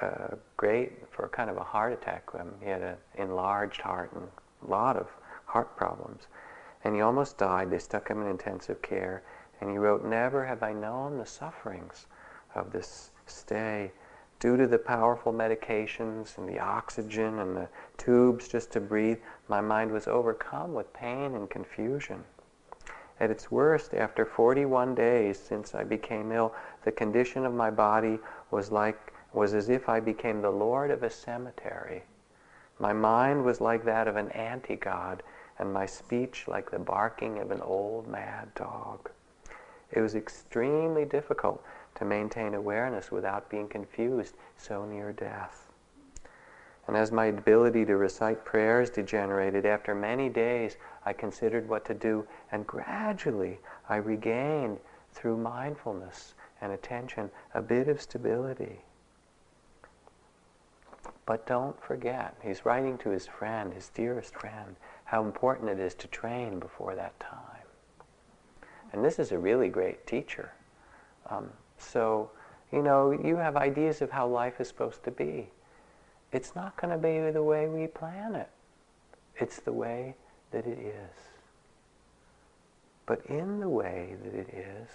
[0.01, 2.25] a great, for kind of a heart attack.
[2.39, 4.29] Um, he had an enlarged heart and
[4.67, 5.09] a lot of
[5.47, 6.27] heart problems.
[6.85, 7.71] And he almost died.
[7.71, 9.23] They stuck him in intensive care.
[9.61, 12.07] And he wrote, Never have I known the sufferings
[12.55, 13.91] of this stay
[14.39, 19.19] due to the powerful medications and the oxygen and the tubes just to breathe.
[19.49, 22.25] My mind was overcome with pain and confusion.
[23.21, 28.19] At its worst, after 41 days since I became ill, the condition of my body
[28.51, 32.05] was like was as if I became the lord of a cemetery.
[32.79, 35.23] My mind was like that of an anti-god,
[35.59, 39.11] and my speech like the barking of an old mad dog.
[39.93, 41.63] It was extremely difficult
[41.95, 45.69] to maintain awareness without being confused so near death.
[46.87, 50.77] And as my ability to recite prayers degenerated, after many days
[51.07, 54.79] I considered what to do, and gradually I regained,
[55.13, 58.81] through mindfulness and attention, a bit of stability.
[61.25, 65.95] But don't forget, he's writing to his friend, his dearest friend, how important it is
[65.95, 67.39] to train before that time.
[68.93, 70.53] And this is a really great teacher.
[71.29, 72.31] Um, so,
[72.73, 75.51] you know, you have ideas of how life is supposed to be.
[76.33, 78.49] It's not going to be the way we plan it.
[79.37, 80.15] It's the way
[80.53, 81.17] that it is.
[83.07, 84.89] But in the way that it is,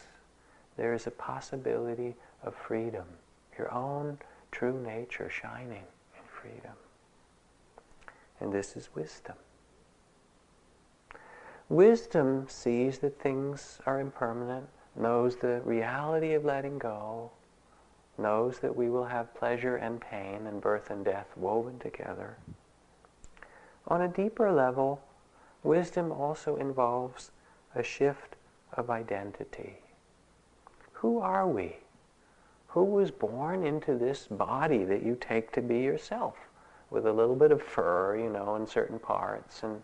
[0.78, 3.06] there is a possibility of freedom,
[3.58, 4.18] your own
[4.52, 5.84] true nature shining
[6.16, 6.74] in freedom.
[8.40, 9.36] And this is wisdom.
[11.70, 17.30] Wisdom sees that things are impermanent, knows the reality of letting go,
[18.18, 22.38] knows that we will have pleasure and pain and birth and death woven together.
[23.88, 25.00] On a deeper level,
[25.62, 27.30] wisdom also involves
[27.76, 28.36] a shift
[28.74, 29.78] of identity.
[30.94, 31.78] Who are we?
[32.70, 36.36] Who was born into this body that you take to be yourself?
[36.90, 39.84] With a little bit of fur, you know, in certain parts, and,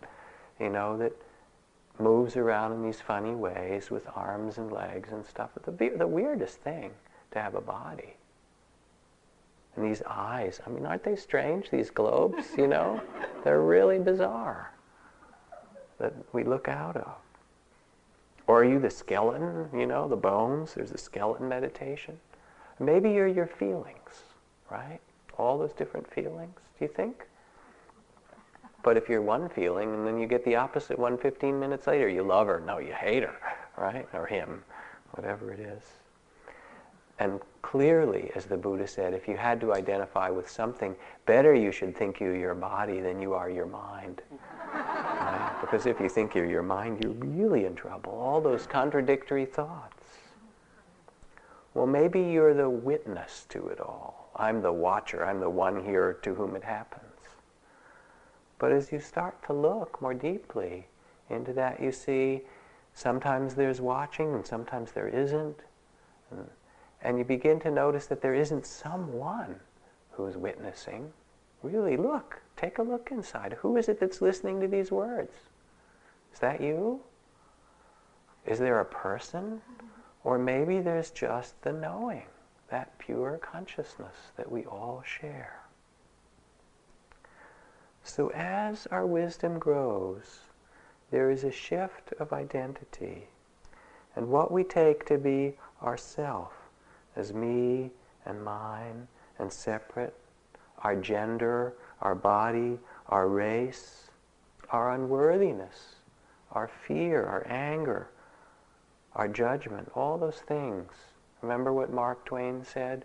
[0.59, 1.13] you know, that
[1.99, 5.51] moves around in these funny ways with arms and legs and stuff.
[5.63, 6.91] The, the weirdest thing
[7.31, 8.15] to have a body.
[9.75, 13.01] And these eyes, I mean, aren't they strange, these globes, you know?
[13.43, 14.71] They're really bizarre
[15.99, 17.15] that we look out of.
[18.47, 20.73] Or are you the skeleton, you know, the bones?
[20.75, 22.19] There's a skeleton meditation.
[22.79, 24.23] Maybe you're your feelings,
[24.69, 24.99] right?
[25.37, 27.25] All those different feelings, do you think?
[28.85, 32.07] But if you're one feeling and then you get the opposite one 15 minutes later,
[32.07, 33.35] you love her, no, you hate her,
[33.77, 34.07] right?
[34.13, 34.63] Or him,
[35.13, 35.81] whatever it is.
[37.17, 41.71] And clearly, as the Buddha said, if you had to identify with something, better you
[41.71, 44.21] should think you're your body than you are your mind.
[44.71, 45.57] Right?
[45.61, 48.11] Because if you think you're your mind, you're really in trouble.
[48.11, 50.03] All those contradictory thoughts.
[51.73, 54.29] Well, maybe you're the witness to it all.
[54.35, 55.25] I'm the watcher.
[55.25, 57.04] I'm the one here to whom it happens.
[58.65, 60.87] But as you start to look more deeply
[61.29, 62.41] into that, you see
[62.95, 65.59] sometimes there's watching and sometimes there isn't.
[67.03, 69.59] And you begin to notice that there isn't someone
[70.09, 71.13] who's witnessing.
[71.61, 73.53] Really, look, take a look inside.
[73.59, 75.35] Who is it that's listening to these words?
[76.33, 77.01] Is that you?
[78.47, 79.61] Is there a person?
[80.23, 82.25] Or maybe there's just the knowing,
[82.71, 85.64] that pure consciousness that we all share.
[88.07, 90.41] So as our wisdom grows,
[91.09, 93.27] there is a shift of identity.
[94.15, 96.53] And what we take to be ourself
[97.15, 97.89] as me
[98.25, 99.07] and mine
[99.39, 100.13] and separate,
[100.83, 102.77] our gender, our body,
[103.07, 104.07] our race,
[104.69, 105.95] our unworthiness,
[106.51, 108.11] our fear, our anger,
[109.15, 110.91] our judgment, all those things.
[111.41, 113.03] Remember what Mark Twain said?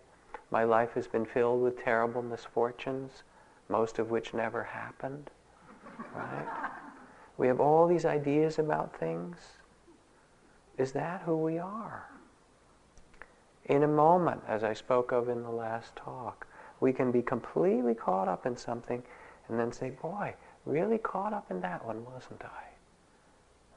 [0.51, 3.23] My life has been filled with terrible misfortunes,
[3.71, 5.31] most of which never happened.
[6.15, 6.71] Right?
[7.39, 9.39] We have all these ideas about things.
[10.77, 12.11] Is that who we are?
[13.71, 16.49] in a moment, as I spoke of in the last talk,
[16.81, 19.01] we can be completely caught up in something
[19.49, 20.35] and then say, boy,
[20.67, 22.65] really caught up in that one, wasn't I?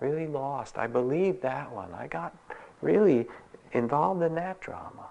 [0.03, 0.79] Really lost.
[0.79, 1.93] I believed that one.
[1.93, 2.35] I got
[2.81, 3.27] really
[3.73, 5.09] involved in that drama.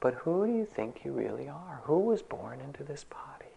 [0.00, 1.82] But who do you think you really are?
[1.84, 3.50] Who was born into this body?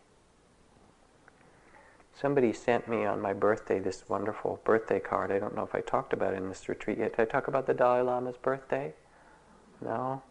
[2.14, 5.32] Somebody sent me on my birthday this wonderful birthday card.
[5.32, 7.16] I don't know if I talked about it in this retreat yet.
[7.16, 8.94] Did I talk about the Dalai Lama's birthday?
[9.82, 10.22] No?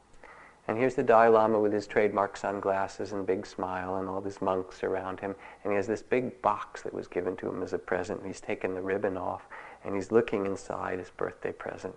[0.69, 4.41] And here's the Dalai Lama with his trademark sunglasses and big smile and all these
[4.41, 5.35] monks around him.
[5.65, 8.21] And he has this big box that was given to him as a present.
[8.21, 9.49] And he's taken the ribbon off
[9.85, 11.97] and he's looking inside his birthday present.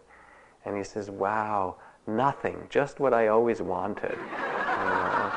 [0.66, 1.76] And he says, wow,
[2.08, 4.18] nothing, just what I always wanted.
[4.18, 5.32] You know?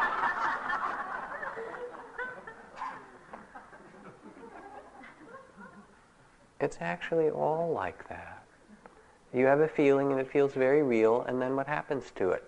[6.61, 8.43] It's actually all like that.
[9.33, 12.45] You have a feeling and it feels very real, and then what happens to it?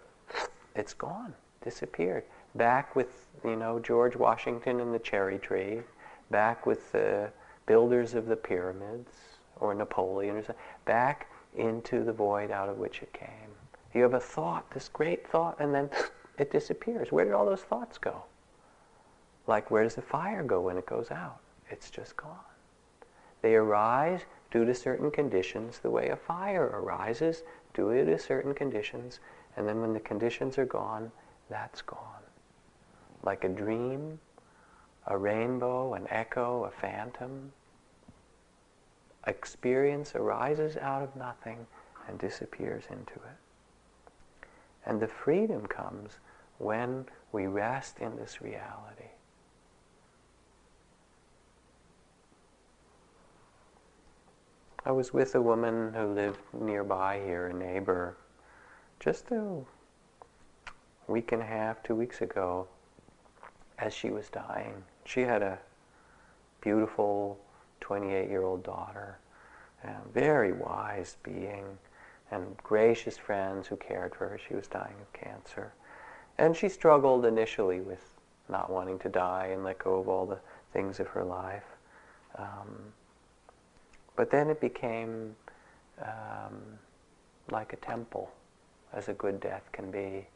[0.75, 2.25] It's gone, disappeared.
[2.55, 5.83] Back with, you know, George Washington and the cherry tree,
[6.31, 7.31] back with the
[7.67, 9.13] builders of the pyramids,
[9.61, 13.50] or Napoleon, or something, back into the void out of which it came.
[13.95, 15.91] You have a thought, this great thought, and then
[16.39, 17.11] it disappears.
[17.11, 18.25] Where did all those thoughts go?
[19.47, 21.41] Like, where does the fire go when it goes out?
[21.71, 22.39] It's just gone.
[23.43, 24.21] They arise
[24.51, 27.43] due to certain conditions, the way a fire arises
[27.75, 29.21] due to certain conditions,
[29.57, 31.11] and then when the conditions are gone,
[31.49, 32.23] that's gone.
[33.23, 34.21] Like a dream,
[35.07, 37.53] a rainbow, an echo, a phantom.
[39.27, 41.67] Experience arises out of nothing
[42.09, 43.40] and disappears into it.
[44.87, 46.19] And the freedom comes
[46.59, 49.11] when we rest in this reality.
[54.85, 58.17] I was with a woman who lived nearby here, a neighbor,
[58.99, 59.59] just a
[61.07, 62.67] week and a half, two weeks ago,
[63.79, 64.83] as she was dying.
[65.05, 65.59] She had a
[66.61, 67.39] beautiful
[67.83, 69.19] 28-year-old daughter,
[69.85, 71.79] a very wise being,
[72.31, 74.39] and gracious friends who cared for her.
[74.39, 75.73] She was dying of cancer.
[76.39, 78.03] And she struggled initially with
[78.49, 80.39] not wanting to die and let go of all the
[80.73, 81.65] things of her life.
[82.37, 82.93] Um,
[84.17, 85.35] but then it became
[86.03, 86.79] um,
[87.51, 88.31] like a temple,
[88.93, 90.27] as a good death can be.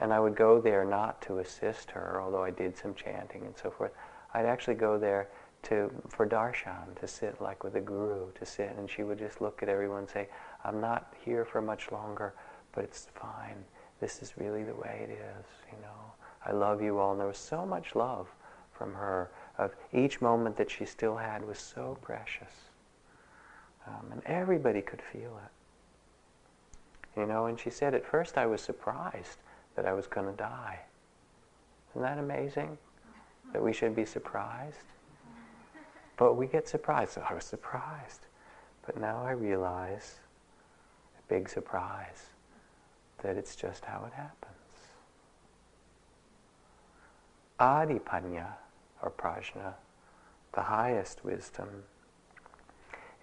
[0.00, 3.54] And I would go there not to assist her, although I did some chanting and
[3.56, 3.92] so forth.
[4.32, 5.28] I'd actually go there
[5.64, 9.40] to for darshan, to sit like with a guru, to sit, and she would just
[9.40, 10.28] look at everyone and say,
[10.64, 12.34] I'm not here for much longer,
[12.72, 13.64] but it's fine.
[14.00, 16.12] This is really the way it is, you know.
[16.46, 17.12] I love you all.
[17.12, 18.28] And there was so much love
[18.72, 22.52] from her of each moment that she still had was so precious.
[23.86, 27.20] Um, and everybody could feel it.
[27.20, 29.38] You know, and she said, at first I was surprised
[29.76, 30.80] that I was going to die.
[31.90, 32.76] Isn't that amazing?
[33.52, 34.78] That we should be surprised?
[36.16, 37.18] But we get surprised.
[37.18, 38.26] I was surprised.
[38.86, 40.16] But now I realize,
[41.18, 42.26] a big surprise,
[43.22, 44.54] that it's just how it happens.
[47.58, 48.48] Adipanya,
[49.02, 49.74] or prajna,
[50.52, 51.84] the highest wisdom,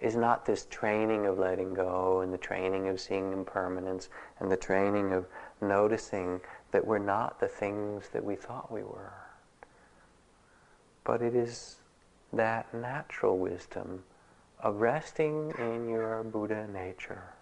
[0.00, 4.08] is not this training of letting go and the training of seeing impermanence
[4.40, 5.26] and the training of
[5.60, 6.40] noticing
[6.72, 9.12] that we're not the things that we thought we were.
[11.04, 11.76] But it is
[12.32, 14.02] that natural wisdom
[14.60, 17.34] of resting in your Buddha nature,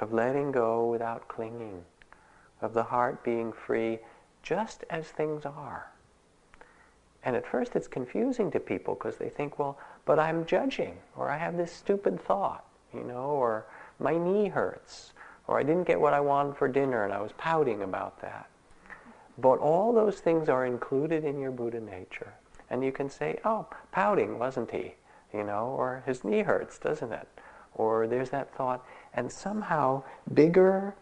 [0.00, 1.82] of letting go without clinging,
[2.60, 3.98] of the heart being free
[4.42, 5.90] just as things are.
[7.24, 11.30] And at first it's confusing to people because they think, well, but I'm judging, or
[11.30, 12.64] I have this stupid thought,
[12.94, 13.66] you know, or
[13.98, 15.12] my knee hurts,
[15.46, 18.48] or I didn't get what I wanted for dinner and I was pouting about that.
[19.38, 22.32] But all those things are included in your Buddha nature.
[22.70, 24.94] And you can say, oh, pouting, wasn't he?
[25.34, 27.28] You know, or his knee hurts, doesn't it?
[27.74, 28.84] Or there's that thought.
[29.14, 30.94] And somehow bigger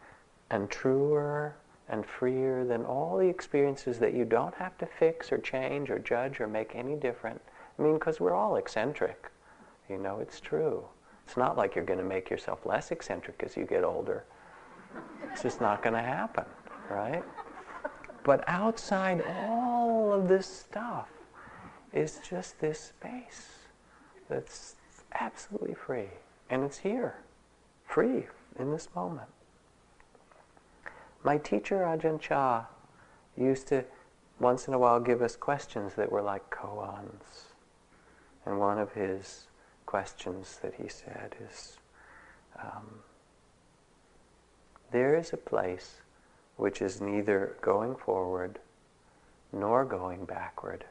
[0.50, 1.56] and truer
[1.88, 5.98] and freer than all the experiences that you don't have to fix or change or
[5.98, 7.40] judge or make any different.
[7.78, 9.30] I mean, because we're all eccentric.
[9.88, 10.84] You know, it's true.
[11.26, 14.24] It's not like you're going to make yourself less eccentric as you get older.
[15.30, 16.44] It's just not going to happen,
[16.90, 17.22] right?
[18.24, 21.08] But outside all of this stuff
[21.92, 23.48] is just this space
[24.28, 24.74] that's
[25.14, 26.10] absolutely free.
[26.50, 27.16] And it's here,
[27.86, 28.26] free
[28.58, 29.28] in this moment.
[31.24, 32.66] My teacher Ajahn Chah
[33.36, 33.84] used to
[34.38, 37.52] once in a while give us questions that were like koans.
[38.46, 39.48] And one of his
[39.84, 41.78] questions that he said is,
[42.62, 43.00] um,
[44.90, 45.96] there is a place
[46.56, 48.58] which is neither going forward
[49.52, 50.84] nor going backward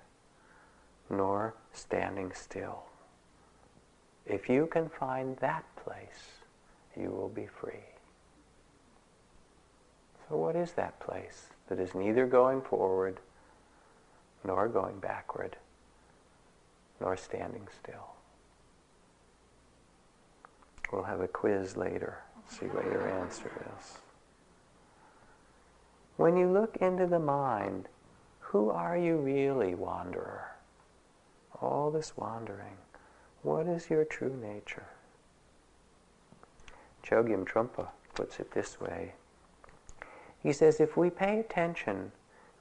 [1.10, 2.84] nor standing still.
[4.26, 6.42] If you can find that place,
[6.96, 7.86] you will be free.
[10.28, 13.20] So, what is that place that is neither going forward
[14.44, 15.56] nor going backward
[17.00, 18.08] nor standing still?
[20.92, 23.98] We'll have a quiz later, see what your answer is.
[26.18, 27.88] When you look into the mind,
[28.40, 30.57] who are you really, wanderer?
[31.62, 32.78] All this wandering.
[33.42, 34.88] What is your true nature?
[37.04, 39.14] Chogyam Trungpa puts it this way
[40.48, 42.12] he says if we pay attention,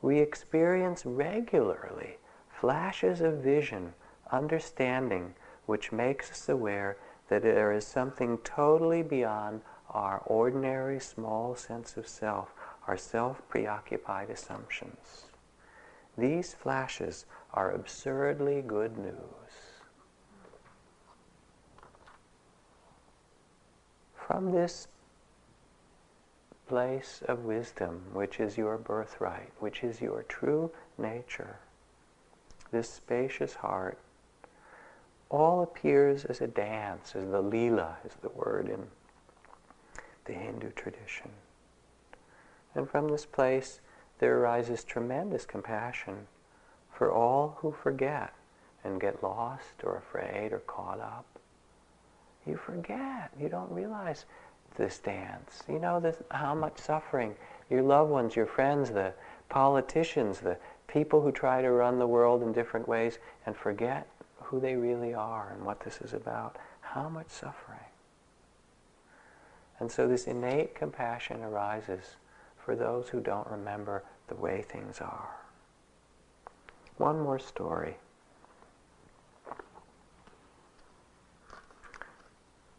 [0.02, 2.18] we experience regularly
[2.48, 3.94] flashes of vision,
[4.32, 5.34] understanding,
[5.66, 6.96] which makes us aware
[7.28, 12.52] that there is something totally beyond our ordinary small sense of self,
[12.86, 15.26] our self-preoccupied assumptions.
[16.16, 17.26] These flashes
[17.56, 19.14] are absurdly good news.
[24.14, 24.88] From this
[26.68, 31.56] place of wisdom, which is your birthright, which is your true nature,
[32.72, 33.98] this spacious heart,
[35.30, 38.86] all appears as a dance, as the lila is the word in
[40.26, 41.30] the Hindu tradition.
[42.74, 43.80] And from this place
[44.18, 46.26] there arises tremendous compassion
[46.96, 48.32] for all who forget
[48.84, 51.26] and get lost or afraid or caught up.
[52.46, 53.32] You forget.
[53.38, 54.24] You don't realize
[54.76, 55.62] this dance.
[55.68, 57.34] You know this, how much suffering
[57.68, 59.12] your loved ones, your friends, the
[59.48, 64.06] politicians, the people who try to run the world in different ways and forget
[64.40, 66.56] who they really are and what this is about.
[66.80, 67.80] How much suffering.
[69.80, 72.16] And so this innate compassion arises
[72.56, 75.45] for those who don't remember the way things are.
[76.98, 77.96] One more story.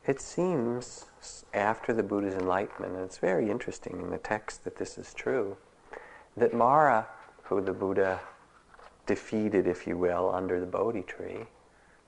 [0.08, 1.06] It seems
[1.54, 5.58] after the Buddha's enlightenment, and it's very interesting in the text that this is true,
[6.38, 7.08] that Mara,
[7.44, 8.22] who the Buddha
[9.06, 11.46] defeated, if you will, under the Bodhi tree,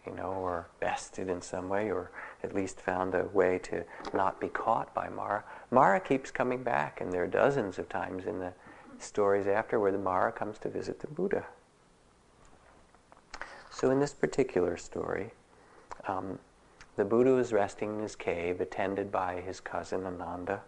[0.06, 2.10] you know, or bested in some way, or
[2.42, 3.84] at least found a way to
[4.14, 5.44] not be caught by Mara.
[5.70, 8.54] Mara keeps coming back, and there are dozens of times in the
[8.98, 11.46] stories after where the Mara comes to visit the Buddha.
[13.80, 15.32] So in this particular story,
[16.06, 16.38] um,
[16.98, 20.60] the Buddha was resting in his cave, attended by his cousin Ananda,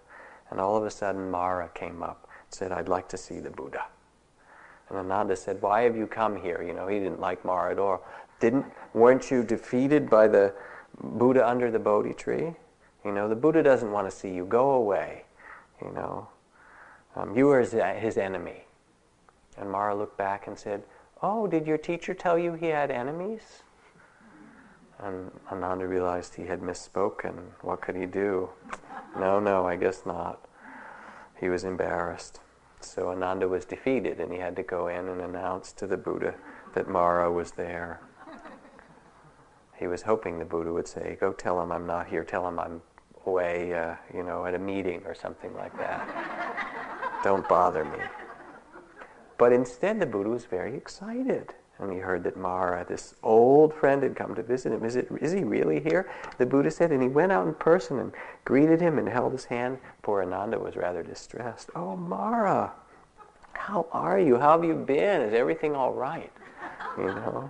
[0.49, 3.49] and all of a sudden Mara came up and said, I'd like to see the
[3.49, 3.83] Buddha.
[4.87, 6.63] And Ananda said, Why have you come here?
[6.65, 8.01] You know, he didn't like Mara at all.
[8.39, 10.53] Didn't, weren't you defeated by the
[11.03, 12.53] Buddha under the Bodhi tree?
[13.03, 14.45] You know, the Buddha doesn't want to see you.
[14.45, 15.25] Go away.
[15.83, 16.29] You know,
[17.17, 18.63] um, you are his, his enemy.
[19.57, 20.83] And Mara looked back and said,
[21.23, 23.61] Oh, did your teacher tell you he had enemies?
[24.97, 27.33] And Ananda realized he had misspoken.
[27.61, 28.49] What could he do?
[29.19, 30.43] No, no, I guess not.
[31.39, 32.39] He was embarrassed.
[32.79, 36.33] So Ananda was defeated and he had to go in and announce to the Buddha
[36.73, 38.01] that Mara was there.
[39.77, 42.59] He was hoping the Buddha would say, go tell him I'm not here, tell him
[42.59, 42.81] I'm
[43.25, 47.21] away, uh, you know, at a meeting or something like that.
[47.23, 47.99] Don't bother me.
[49.41, 54.03] But instead the Buddha was very excited and he heard that Mara, this old friend,
[54.03, 54.85] had come to visit him.
[54.85, 56.11] Is, it, is he really here?
[56.37, 58.11] The Buddha said, and he went out in person and
[58.45, 59.79] greeted him and held his hand.
[60.03, 61.71] Poor Ananda was rather distressed.
[61.75, 62.71] Oh, Mara,
[63.53, 64.37] how are you?
[64.37, 65.21] How have you been?
[65.21, 66.31] Is everything all right?
[66.95, 67.49] You know?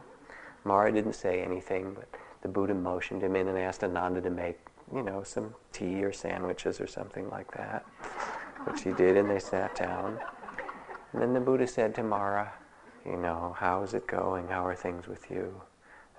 [0.63, 2.07] Mara didn't say anything, but
[2.41, 4.59] the Buddha motioned him in and asked Ananda to make,
[4.95, 7.85] you know, some tea or sandwiches or something like that,
[8.63, 10.21] which he did, and they sat down.
[11.13, 12.53] And then the Buddha said to Mara,
[13.05, 14.47] you know, how is it going?
[14.47, 15.61] How are things with you?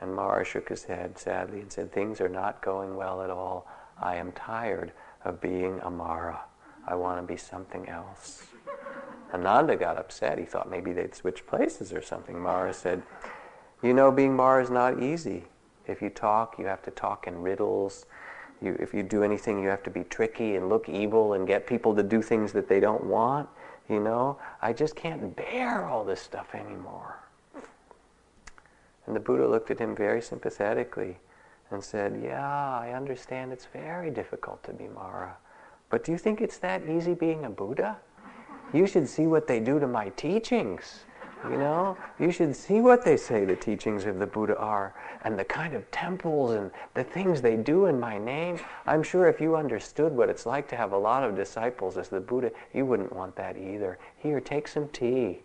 [0.00, 3.68] And Mara shook his head sadly and said, things are not going well at all.
[4.00, 4.92] I am tired
[5.24, 6.40] of being a Mara.
[6.86, 8.46] I want to be something else.
[9.32, 10.38] Ananda got upset.
[10.38, 12.38] He thought maybe they'd switch places or something.
[12.38, 13.02] Mara said,
[13.82, 15.44] you know, being Mara is not easy.
[15.86, 18.06] If you talk, you have to talk in riddles.
[18.60, 21.66] You, if you do anything, you have to be tricky and look evil and get
[21.66, 23.48] people to do things that they don't want.
[23.88, 27.18] You know, I just can't bear all this stuff anymore.
[29.06, 31.18] And the Buddha looked at him very sympathetically
[31.70, 35.36] and said, Yeah, I understand it's very difficult to be Mara.
[35.90, 37.98] But do you think it's that easy being a Buddha?
[38.72, 41.04] You should see what they do to my teachings.
[41.50, 45.36] You know, you should see what they say the teachings of the Buddha are and
[45.36, 48.60] the kind of temples and the things they do in my name.
[48.86, 52.08] I'm sure if you understood what it's like to have a lot of disciples as
[52.08, 53.98] the Buddha, you wouldn't want that either.
[54.18, 55.40] Here, take some tea,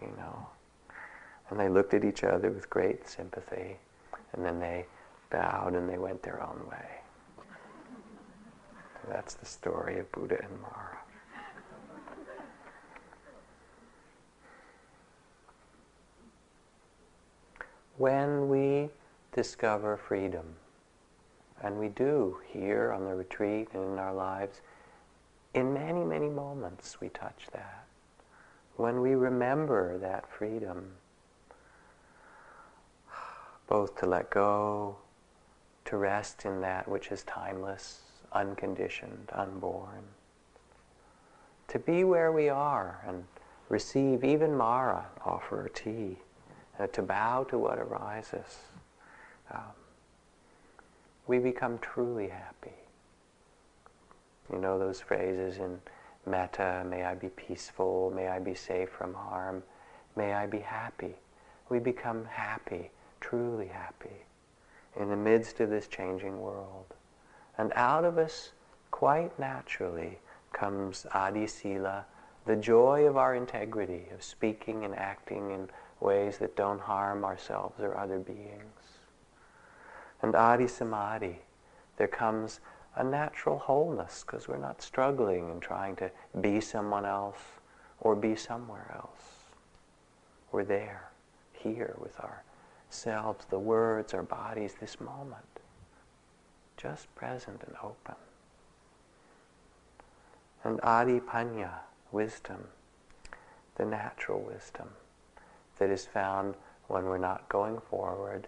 [0.00, 0.46] you know.
[1.50, 3.76] And they looked at each other with great sympathy.
[4.34, 4.86] And then they
[5.30, 7.00] bowed and they went their own way.
[9.08, 10.98] That's the story of Buddha and Mara.
[18.00, 18.88] When we
[19.30, 20.56] discover freedom,
[21.62, 24.62] and we do here on the retreat and in our lives,
[25.52, 27.84] in many, many moments we touch that.
[28.76, 30.92] When we remember that freedom,
[33.68, 34.96] both to let go,
[35.84, 38.00] to rest in that which is timeless,
[38.32, 40.04] unconditioned, unborn,
[41.68, 43.24] to be where we are and
[43.68, 46.16] receive even Mara, offer a tea
[46.80, 48.58] uh, to bow to what arises,
[49.52, 49.60] um,
[51.26, 52.74] we become truly happy.
[54.52, 55.80] You know those phrases in
[56.26, 59.62] metta, may I be peaceful, may I be safe from harm,
[60.16, 61.14] may I be happy.
[61.68, 64.24] We become happy, truly happy,
[64.98, 66.86] in the midst of this changing world.
[67.58, 68.52] And out of us,
[68.90, 70.18] quite naturally,
[70.52, 72.06] comes adi sila,
[72.46, 75.70] the joy of our integrity, of speaking and acting and
[76.00, 78.98] ways that don't harm ourselves or other beings.
[80.22, 81.40] And adi samadhi,
[81.96, 82.60] there comes
[82.96, 87.38] a natural wholeness because we're not struggling and trying to be someone else
[88.00, 89.46] or be somewhere else.
[90.52, 91.10] We're there,
[91.52, 95.44] here with ourselves, the words, our bodies, this moment.
[96.76, 98.16] Just present and open.
[100.64, 101.70] And adi panya,
[102.10, 102.64] wisdom,
[103.76, 104.88] the natural wisdom
[105.80, 106.54] that is found
[106.86, 108.46] when we're not going forward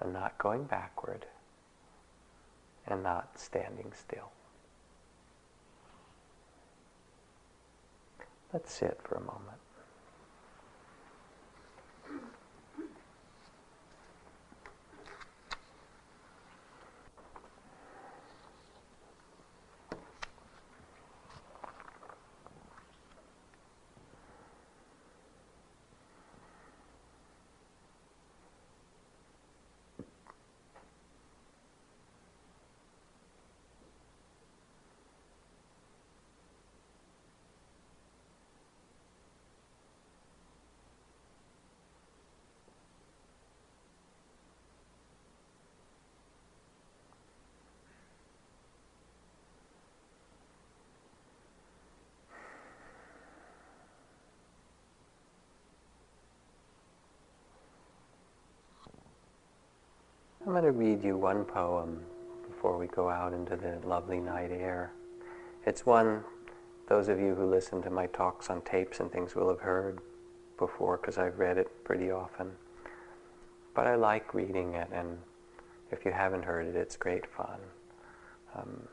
[0.00, 1.24] and not going backward
[2.86, 4.30] and not standing still.
[8.52, 9.65] Let's sit for a moment.
[60.56, 62.00] Going to read you one poem
[62.48, 64.90] before we go out into the lovely night air.
[65.66, 66.24] It's one
[66.88, 69.98] those of you who listen to my talks on tapes and things will have heard
[70.56, 72.52] before because I've read it pretty often.
[73.74, 75.18] But I like reading it, and
[75.90, 77.58] if you haven't heard it, it's great fun.
[78.54, 78.88] Um,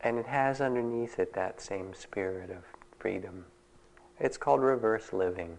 [0.00, 2.64] and it has underneath it that same spirit of
[2.98, 3.44] freedom.
[4.18, 5.58] It's called reverse living.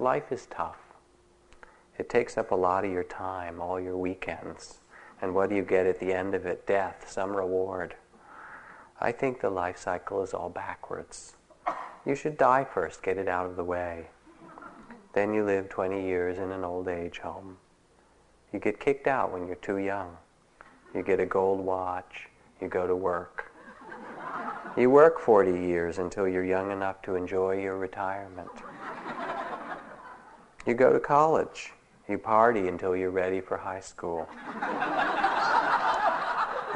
[0.00, 0.85] Life is tough.
[1.98, 4.78] It takes up a lot of your time, all your weekends.
[5.22, 6.66] And what do you get at the end of it?
[6.66, 7.94] Death, some reward.
[9.00, 11.36] I think the life cycle is all backwards.
[12.04, 14.08] You should die first, get it out of the way.
[15.12, 17.56] Then you live 20 years in an old age home.
[18.52, 20.16] You get kicked out when you're too young.
[20.94, 22.28] You get a gold watch.
[22.60, 23.50] You go to work.
[24.76, 28.50] You work 40 years until you're young enough to enjoy your retirement.
[30.66, 31.72] You go to college.
[32.08, 34.28] You party until you're ready for high school.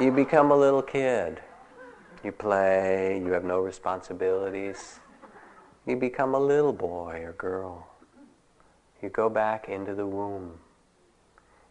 [0.01, 1.41] you become a little kid.
[2.25, 4.99] You play, you have no responsibilities.
[5.87, 7.87] You become a little boy or girl.
[9.03, 10.59] You go back into the womb.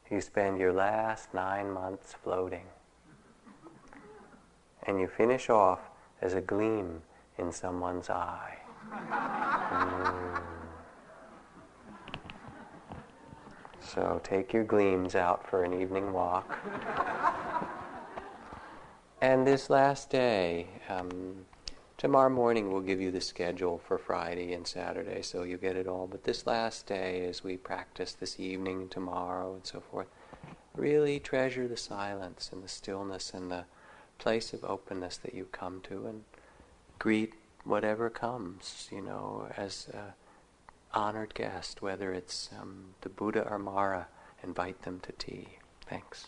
[0.09, 2.65] You spend your last nine months floating.
[4.87, 5.81] And you finish off
[6.21, 7.01] as a gleam
[7.37, 8.57] in someone's eye.
[8.91, 10.58] Mm.
[13.81, 16.57] So take your gleams out for an evening walk.
[19.21, 21.45] and this last day, um,
[21.97, 25.87] tomorrow morning we'll give you the schedule for Friday and Saturday, so you get it
[25.87, 26.07] all.
[26.07, 30.07] But this last day, as we practice this evening, tomorrow, and so forth,
[30.75, 33.65] really treasure the silence and the stillness and the
[34.17, 36.23] place of openness that you come to, and
[36.99, 39.87] greet whatever comes, you know, as.
[39.93, 40.11] Uh,
[40.93, 44.07] honored guest, whether it's um, the Buddha or Mara,
[44.43, 45.47] invite them to tea.
[45.85, 46.27] Thanks.